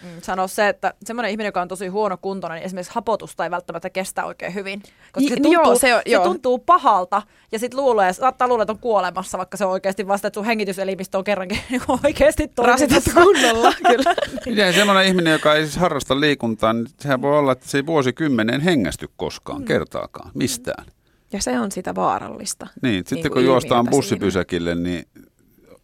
[0.03, 3.51] mm, sanoa se, että semmoinen ihminen, joka on tosi huono kuntoinen, niin esimerkiksi hapotusta ei
[3.51, 4.83] välttämättä kestä oikein hyvin.
[5.11, 6.23] Koska se tuntuu, joo, se, on, se joo.
[6.23, 7.21] tuntuu pahalta
[7.51, 10.45] ja sitten luulee, saattaa luulla, että on kuolemassa, vaikka se on oikeasti vasta, että sun
[10.45, 14.15] hengityselimistö on kerrankin niinku oikeasti Rasitettu kunnolla, kyllä.
[14.65, 17.85] Ja semmoinen ihminen, joka ei siis harrasta liikuntaa, niin sehän voi olla, että se ei
[17.85, 19.65] vuosikymmeneen hengästy koskaan, mm.
[19.65, 20.85] kertaakaan, mistään.
[21.31, 22.67] Ja se on sitä vaarallista.
[22.81, 25.05] Niin, sitten niin kun juostaan bussipysäkille, niin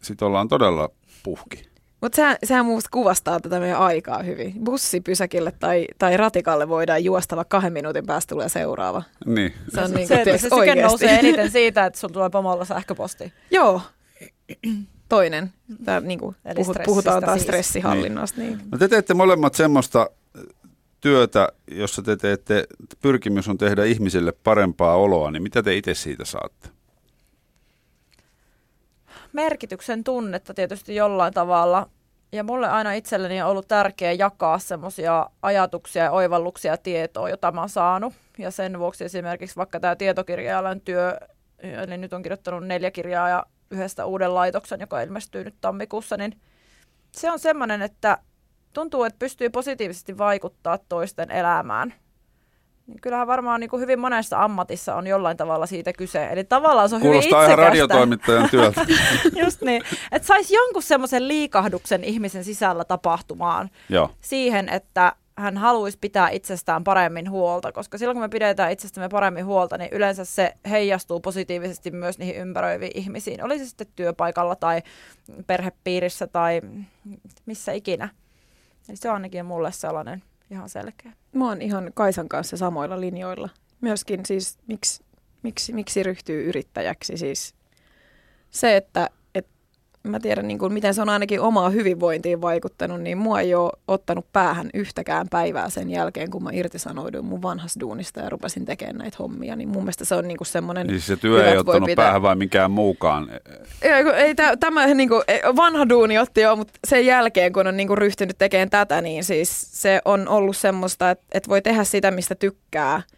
[0.02, 0.90] sitten ollaan todella
[1.22, 1.73] puhki.
[2.04, 4.54] Mutta sehän, sehän muusta kuvastaa tätä meidän aikaa hyvin.
[4.64, 9.02] Bussipysäkille tai, tai ratikalle voidaan juosta, vaikka kahden minuutin päästä tulee seuraava.
[9.26, 9.52] Niin.
[9.68, 13.32] Se on niin kuin, se, se syke nousee eniten siitä, että sulla tulee pomolla sähköposti.
[13.50, 13.80] Joo.
[15.08, 15.52] Toinen.
[15.84, 17.42] Tää, niin kuin, puhut, puhutaan taas siis.
[17.42, 18.40] stressihallinnasta.
[18.40, 18.58] Niin.
[18.58, 18.68] Niin.
[18.72, 20.10] No te teette molemmat semmoista
[21.00, 22.66] työtä, jossa te teette,
[23.02, 26.73] pyrkimys on tehdä ihmisille parempaa oloa, niin mitä te itse siitä saatte?
[29.34, 31.88] Merkityksen tunnetta tietysti jollain tavalla.
[32.32, 37.52] Ja mulle aina itselleni on ollut tärkeää jakaa semmoisia ajatuksia ja oivalluksia ja tietoa, jota
[37.52, 38.14] mä oon saanut.
[38.38, 41.18] Ja sen vuoksi esimerkiksi vaikka tämä tietokirjaajan työ,
[41.58, 46.40] eli nyt on kirjoittanut neljä kirjaa ja yhdestä uuden laitoksen, joka ilmestyy nyt tammikuussa, niin
[47.12, 48.18] se on semmoinen, että
[48.72, 51.94] tuntuu, että pystyy positiivisesti vaikuttaa toisten elämään.
[52.86, 56.26] Niin kyllähän varmaan niin kuin hyvin monessa ammatissa on jollain tavalla siitä kyse.
[56.26, 58.86] Eli tavallaan se on Kuulostaa hyvin ihan radiotoimittajan työltä.
[59.44, 59.82] Just niin.
[60.12, 64.10] Että saisi jonkun semmoisen liikahduksen ihmisen sisällä tapahtumaan Joo.
[64.20, 69.46] siihen, että hän haluaisi pitää itsestään paremmin huolta, koska silloin kun me pidetään itsestämme paremmin
[69.46, 73.44] huolta, niin yleensä se heijastuu positiivisesti myös niihin ympäröiviin ihmisiin.
[73.44, 74.82] Oli se sitten työpaikalla tai
[75.46, 76.60] perhepiirissä tai
[77.46, 78.08] missä ikinä.
[78.88, 80.22] Eli se on ainakin mulle sellainen
[80.54, 81.12] ihan selkeä.
[81.32, 83.48] Mä oon ihan Kaisan kanssa samoilla linjoilla.
[83.80, 85.04] Myöskin siis, miksi,
[85.42, 87.54] miksi, miksi ryhtyy yrittäjäksi, siis
[88.50, 89.23] se, että et
[90.08, 93.72] mä tiedän niin kuin, miten se on ainakin omaa hyvinvointiin vaikuttanut, niin mua ei ole
[93.88, 98.96] ottanut päähän yhtäkään päivää sen jälkeen, kun mä irtisanouduin mun vanhasta duunista ja rupesin tekemään
[98.96, 99.56] näitä hommia.
[99.56, 100.86] Niin mun mielestä se on niin kuin semmoinen...
[100.86, 102.04] Niin se työ ei ottanut pitää.
[102.04, 103.30] päähän vai mikään muukaan?
[103.82, 105.22] Ei, ei tämä niin kuin,
[105.56, 109.24] vanha duuni otti jo, mutta sen jälkeen, kun on niin kuin ryhtynyt tekemään tätä, niin
[109.24, 113.02] siis se on ollut semmoista, että, että voi tehdä sitä, mistä tykkää–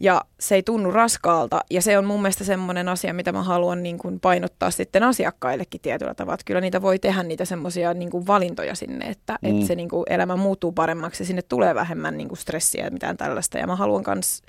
[0.00, 3.82] ja se ei tunnu raskaalta ja se on mun mielestä semmoinen asia, mitä mä haluan
[3.82, 6.34] niin kuin painottaa sitten asiakkaillekin tietyllä tavalla.
[6.34, 9.50] Että kyllä niitä voi tehdä niitä semmoisia niin kuin valintoja sinne, että, mm.
[9.50, 12.90] että se niin kuin elämä muuttuu paremmaksi ja sinne tulee vähemmän niin kuin stressiä ja
[12.90, 13.58] mitään tällaista.
[13.58, 14.42] Ja mä haluan myös,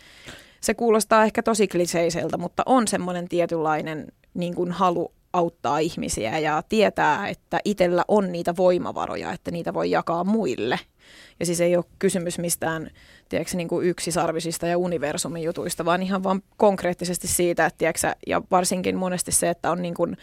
[0.61, 6.63] se kuulostaa ehkä tosi kliseiseltä, mutta on semmoinen tietynlainen niin kuin halu auttaa ihmisiä ja
[6.69, 10.79] tietää, että itsellä on niitä voimavaroja, että niitä voi jakaa muille.
[11.39, 12.89] Ja siis ei ole kysymys mistään
[13.29, 18.41] tiedätkö, niin kuin yksisarvisista ja universumin jutuista, vaan ihan vaan konkreettisesti siitä, että tiedätkö, ja
[18.51, 20.17] varsinkin monesti se, että on niin kuin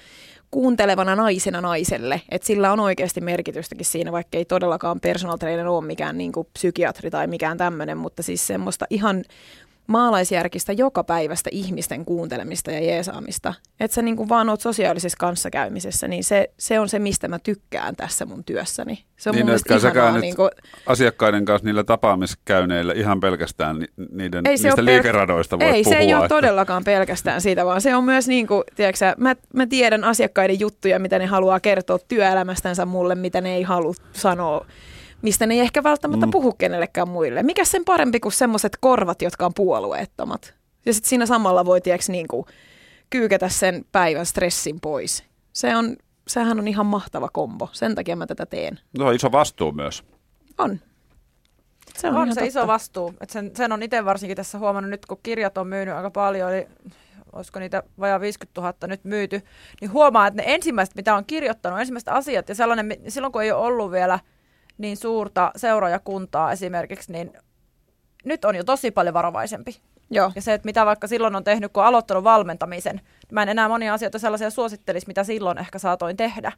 [0.50, 5.84] kuuntelevana naisena naiselle, että sillä on oikeasti merkitystäkin siinä, vaikka ei todellakaan personal trainer ole
[5.84, 9.24] mikään niin kuin psykiatri tai mikään tämmöinen, mutta siis semmoista ihan
[9.86, 13.54] maalaisjärkistä joka päivästä ihmisten kuuntelemista ja jeesaamista.
[13.80, 17.38] Että sä niin kuin vaan oot sosiaalisessa kanssakäymisessä, niin se, se on se, mistä mä
[17.38, 19.04] tykkään tässä mun työssäni.
[19.16, 20.18] Se on niin, mun mielestä ihanaa.
[20.18, 20.50] Niin kuin...
[20.86, 25.98] asiakkaiden kanssa niillä tapaamiskäyneillä ihan pelkästään niiden, ei se niistä liikeradoista voi Ei, puhua, se
[25.98, 26.20] ei että...
[26.20, 30.60] ole todellakaan pelkästään siitä, vaan se on myös niin kuin, tiedätkö, mä, mä tiedän asiakkaiden
[30.60, 34.66] juttuja, mitä ne haluaa kertoa työelämästänsä mulle, mitä ne ei halua sanoa
[35.22, 36.30] mistä ne ei ehkä välttämättä mm.
[36.30, 37.42] puhu kenellekään muille.
[37.42, 40.54] Mikä sen parempi kuin semmoiset korvat, jotka on puolueettomat?
[40.86, 42.46] Ja sitten siinä samalla voi tiiäks, niin kuin,
[43.10, 45.24] kyykätä sen päivän stressin pois.
[45.52, 45.96] Se on,
[46.28, 47.68] sehän on ihan mahtava kombo.
[47.72, 48.80] Sen takia mä tätä teen.
[48.98, 50.04] No iso vastuu myös.
[50.58, 50.80] On.
[51.96, 52.44] Se on, on se totta.
[52.44, 53.14] iso vastuu.
[53.20, 56.52] Et sen, sen on itse varsinkin tässä huomannut nyt, kun kirjat on myynyt aika paljon,
[56.52, 56.68] eli
[57.32, 59.42] olisiko niitä vajaa 50 000 nyt myyty,
[59.80, 63.52] niin huomaa, että ne ensimmäiset, mitä on kirjoittanut, ensimmäiset asiat, ja sellainen, silloin kun ei
[63.52, 64.18] ole ollut vielä–
[64.78, 67.32] niin suurta seuraajakuntaa esimerkiksi, niin
[68.24, 69.80] nyt on jo tosi paljon varovaisempi.
[70.10, 70.32] Joo.
[70.34, 73.48] Ja se, että mitä vaikka silloin on tehnyt, kun on aloittanut valmentamisen, niin mä en
[73.48, 76.52] enää monia asioita sellaisia suosittelisi, mitä silloin ehkä saatoin tehdä.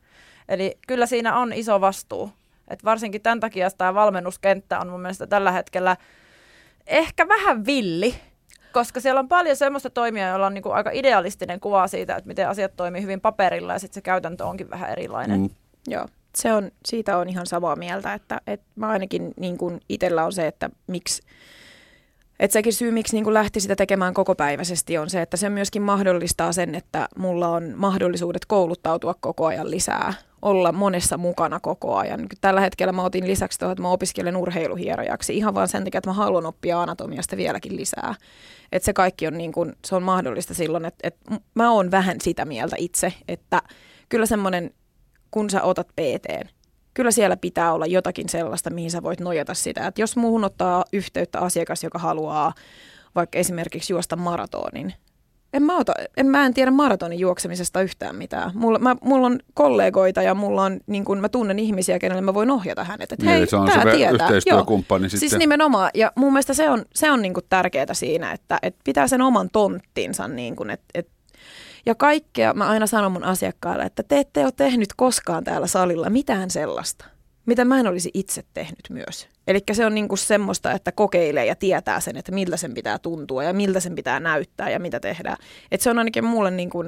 [0.48, 2.30] Eli kyllä siinä on iso vastuu.
[2.68, 5.96] Et varsinkin tämän takia tämä valmennuskenttä on mun mielestä tällä hetkellä
[6.86, 8.14] ehkä vähän villi,
[8.72, 12.48] koska siellä on paljon semmoista toimia, joilla on niinku aika idealistinen kuva siitä, että miten
[12.48, 15.40] asiat toimii hyvin paperilla ja sitten se käytäntö onkin vähän erilainen.
[15.40, 15.50] Mm.
[15.86, 16.06] Joo
[16.36, 20.32] se on, siitä on ihan samaa mieltä, että, että mä ainakin niin kuin itsellä on
[20.32, 21.22] se, että miksi,
[22.40, 26.52] että sekin syy, miksi niin lähti sitä tekemään kokopäiväisesti on se, että se myöskin mahdollistaa
[26.52, 32.26] sen, että mulla on mahdollisuudet kouluttautua koko ajan lisää, olla monessa mukana koko ajan.
[32.40, 36.10] Tällä hetkellä mä otin lisäksi tuohon, että mä opiskelen urheiluhierojaksi ihan vaan sen takia, että
[36.10, 38.14] mä haluan oppia anatomiasta vieläkin lisää.
[38.72, 42.16] Että se kaikki on, niin kuin, se on mahdollista silloin, että, että mä oon vähän
[42.20, 43.62] sitä mieltä itse, että
[44.08, 44.70] kyllä semmoinen
[45.30, 46.48] kun sä otat PT,
[46.94, 49.86] kyllä siellä pitää olla jotakin sellaista, mihin sä voit nojata sitä.
[49.86, 52.52] Että jos muuhun ottaa yhteyttä asiakas, joka haluaa
[53.14, 54.94] vaikka esimerkiksi juosta maratonin,
[55.52, 58.50] en mä, ota, en, mä en tiedä maratonin juoksemisesta yhtään mitään.
[58.54, 62.34] Mulla, mä, mulla on kollegoita ja mulla on, niin kun mä tunnen ihmisiä, kenelle mä
[62.34, 63.12] voin ohjata hänet.
[63.12, 64.26] Että niin, hei, se on se tietää.
[64.26, 65.90] yhteistyökumppani Siis nimenomaan.
[65.94, 69.48] Ja mun mielestä se on, se on niin tärkeää siinä, että, että pitää sen oman
[69.52, 71.12] tonttinsa, niin kun, että, että
[71.88, 76.10] ja kaikkea, mä aina sanon mun asiakkaille, että te ette ole tehnyt koskaan täällä salilla
[76.10, 77.04] mitään sellaista,
[77.46, 79.28] mitä mä en olisi itse tehnyt myös.
[79.46, 83.44] Eli se on niinku semmoista, että kokeilee ja tietää sen, että miltä sen pitää tuntua
[83.44, 85.36] ja miltä sen pitää näyttää ja mitä tehdään.
[85.70, 86.84] Et se on ainakin mulle niinku,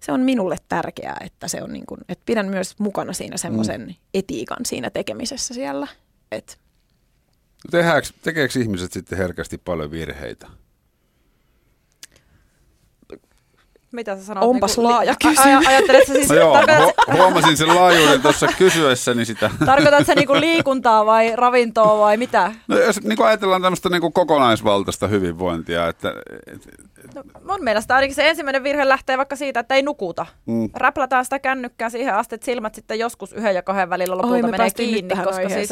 [0.00, 3.94] se on minulle tärkeää, että se on niinku, että pidän myös mukana siinä semmoisen mm.
[4.14, 5.86] etiikan siinä tekemisessä siellä.
[6.32, 6.58] Et.
[8.22, 10.46] tekeekö ihmiset sitten herkästi paljon virheitä?
[13.96, 14.44] Mitä sä sanot?
[14.44, 15.66] Onpas niin laaja kysymys.
[15.66, 16.28] Ajatteletko siis...
[16.28, 19.50] No joo, hu- huomasin sen laajuuden tuossa kysyessäni sitä.
[19.66, 22.52] Tarkoitatko se niinku liikuntaa vai ravintoa vai mitä?
[22.68, 26.12] No jos niin ajatellaan tämmöistä niin kokonaisvaltaista hyvinvointia, että...
[27.14, 30.26] No, mun mielestä ainakin se ensimmäinen virhe lähtee vaikka siitä, että ei nukuta.
[30.46, 30.70] Mm.
[30.74, 34.50] Räplätään sitä kännykkää siihen asti, että silmät sitten joskus yhden ja kahden välillä lopulta Oi,
[34.50, 35.14] menee kiinni.
[35.24, 35.68] Koska siis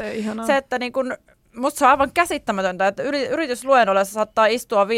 [0.46, 1.16] se, että niin kun
[1.56, 4.88] musta se on aivan käsittämätöntä, että yritysluennolla saattaa istua 50-200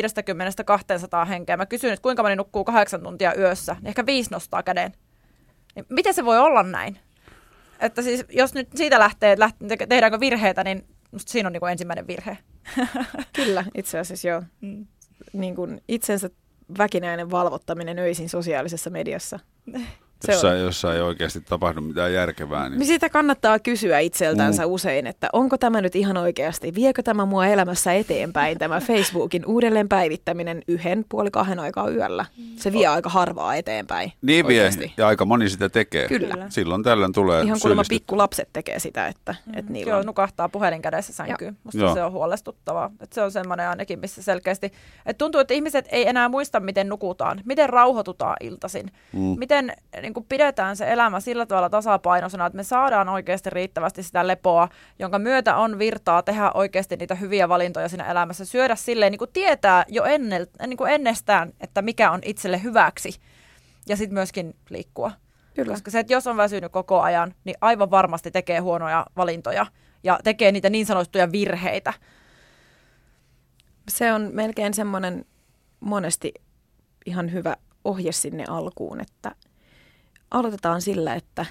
[1.29, 1.57] henkeä.
[1.57, 4.93] Mä kysyn, että kuinka moni nukkuu kahdeksan tuntia yössä, niin ehkä viisi nostaa käden.
[5.75, 6.99] Niin miten se voi olla näin?
[7.81, 11.61] Että siis, jos nyt siitä lähtee, että lähtee, tehdäänkö virheitä, niin musta siinä on niin
[11.61, 12.39] kuin ensimmäinen virhe.
[13.33, 14.43] Kyllä, itse asiassa joo.
[14.61, 14.87] Mm.
[15.33, 16.31] Niin kuin itsensä
[16.79, 19.41] väkinäinen valvottaminen öisin sosiaalisessa mediassa.
[20.25, 20.61] Se jossa, on.
[20.61, 22.69] jossa ei oikeasti tapahdu mitään järkevää.
[22.69, 22.79] Niin...
[22.79, 24.71] Niin sitä kannattaa kysyä itseltänsä Mm.
[24.73, 29.89] usein, että onko tämä nyt ihan oikeasti, viekö tämä mua elämässä eteenpäin, tämä Facebookin uudelleen
[29.89, 32.25] päivittäminen yhden puoli kahden aikaa yöllä.
[32.57, 34.13] Se vie aika harvaa eteenpäin.
[34.23, 34.93] Niin vie, oikeasti.
[34.97, 36.09] ja aika moni sitä tekee.
[36.09, 36.47] Kyllä.
[36.49, 40.07] Silloin tällöin tulee Ihan kuulemma pikkulapset tekee sitä, että, että niillä Joo, on...
[40.07, 41.57] nukahtaa puhelin kädessä sänkyyn.
[41.65, 41.95] Musta Joo.
[41.95, 42.91] se on huolestuttavaa.
[43.01, 44.73] Et se on semmoinen ainakin, missä selkeästi...
[45.07, 49.21] Et tuntuu, että ihmiset ei enää muista, miten nukutaan, miten rauhoitutaan iltaisin, Mm.
[49.39, 49.73] miten
[50.07, 54.69] niin kuin pidetään se elämä sillä tavalla tasapainoisena, että me saadaan oikeasti riittävästi sitä lepoa,
[54.99, 59.33] jonka myötä on virtaa tehdä oikeasti niitä hyviä valintoja siinä elämässä, syödä silleen, niin kuin
[59.33, 63.21] tietää jo ennel, niin kuin ennestään, että mikä on itselle hyväksi,
[63.89, 65.13] ja sitten myöskin liikkua.
[65.55, 65.73] Kyllä.
[65.73, 69.67] Koska se, että jos on väsynyt koko ajan, niin aivan varmasti tekee huonoja valintoja
[70.05, 71.93] ja tekee niitä niin sanottuja virheitä.
[73.89, 75.25] Se on melkein semmoinen
[75.81, 76.35] monesti
[77.07, 79.35] ihan hyvä ohje sinne alkuun, että
[80.31, 81.47] aloitetaan sillä, että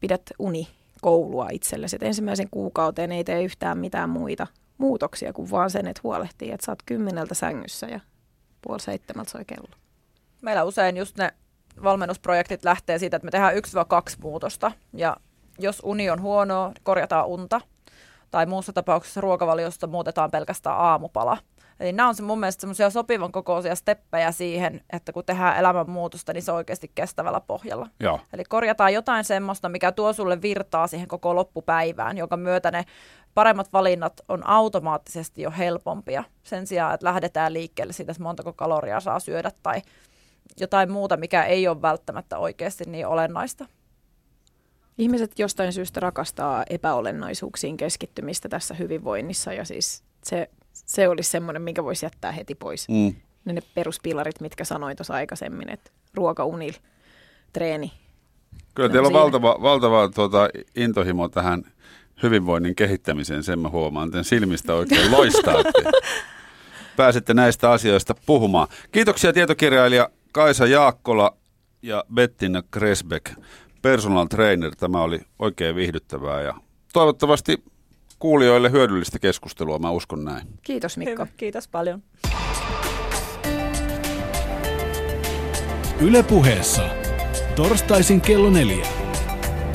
[0.00, 0.68] pidät uni
[1.00, 1.96] koulua itsellesi.
[1.96, 4.46] Et ensimmäisen kuukauteen ei tee yhtään mitään muita
[4.78, 8.00] muutoksia kuin vaan sen, että huolehtii, että oot kymmeneltä sängyssä ja
[8.62, 9.68] puoli seitsemältä soi kello.
[10.42, 11.30] Meillä usein just ne
[11.82, 13.58] valmennusprojektit lähtee siitä, että me tehdään 1-2
[14.22, 14.72] muutosta.
[14.92, 15.16] Ja
[15.58, 17.60] jos uni on huonoa, korjataan unta.
[18.30, 21.38] Tai muussa tapauksessa ruokavaliosta muutetaan pelkästään aamupala.
[21.80, 26.32] Eli nämä on se mun mielestä semmoisia sopivan kokoisia steppejä siihen, että kun tehdään elämänmuutosta,
[26.32, 27.88] niin se on oikeasti kestävällä pohjalla.
[28.00, 28.20] Joo.
[28.32, 32.84] Eli korjataan jotain semmoista, mikä tuo sulle virtaa siihen koko loppupäivään, jonka myötä ne
[33.34, 36.24] paremmat valinnat on automaattisesti jo helpompia.
[36.42, 39.82] Sen sijaan, että lähdetään liikkeelle siitä, että montako kaloria saa syödä tai
[40.60, 43.66] jotain muuta, mikä ei ole välttämättä oikeasti niin olennaista.
[44.98, 50.50] Ihmiset jostain syystä rakastaa epäolennaisuuksiin keskittymistä tässä hyvinvoinnissa ja siis se,
[50.86, 52.88] se olisi semmoinen, minkä voisi jättää heti pois.
[52.88, 53.14] Mm.
[53.44, 56.72] Ne, ne peruspilarit, mitkä sanoin tuossa aikaisemmin, että ruoka, uni,
[57.52, 57.92] treeni.
[58.74, 59.20] Kyllä teillä on siinä.
[59.20, 61.64] valtava, valtava tuota, intohimo tähän
[62.22, 64.10] hyvinvoinnin kehittämiseen, sen mä huomaan.
[64.10, 65.82] Teidän silmistä oikein loistaatte.
[66.96, 68.68] Pääsette näistä asioista puhumaan.
[68.92, 71.36] Kiitoksia tietokirjailija Kaisa Jaakkola
[71.82, 73.32] ja Bettina Kresbeck,
[73.82, 74.76] personal trainer.
[74.76, 76.54] Tämä oli oikein viihdyttävää ja
[76.92, 77.64] toivottavasti
[78.18, 80.46] kuulijoille hyödyllistä keskustelua, mä uskon näin.
[80.62, 81.10] Kiitos Mikko.
[81.12, 82.02] Hyvä, kiitos paljon.
[86.00, 86.82] Yle puheessa.
[87.56, 88.86] Torstaisin kello neljä.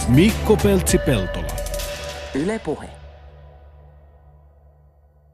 [0.08, 1.54] Mikko Peltsi-Peltola.
[2.36, 2.90] Yle Puhe.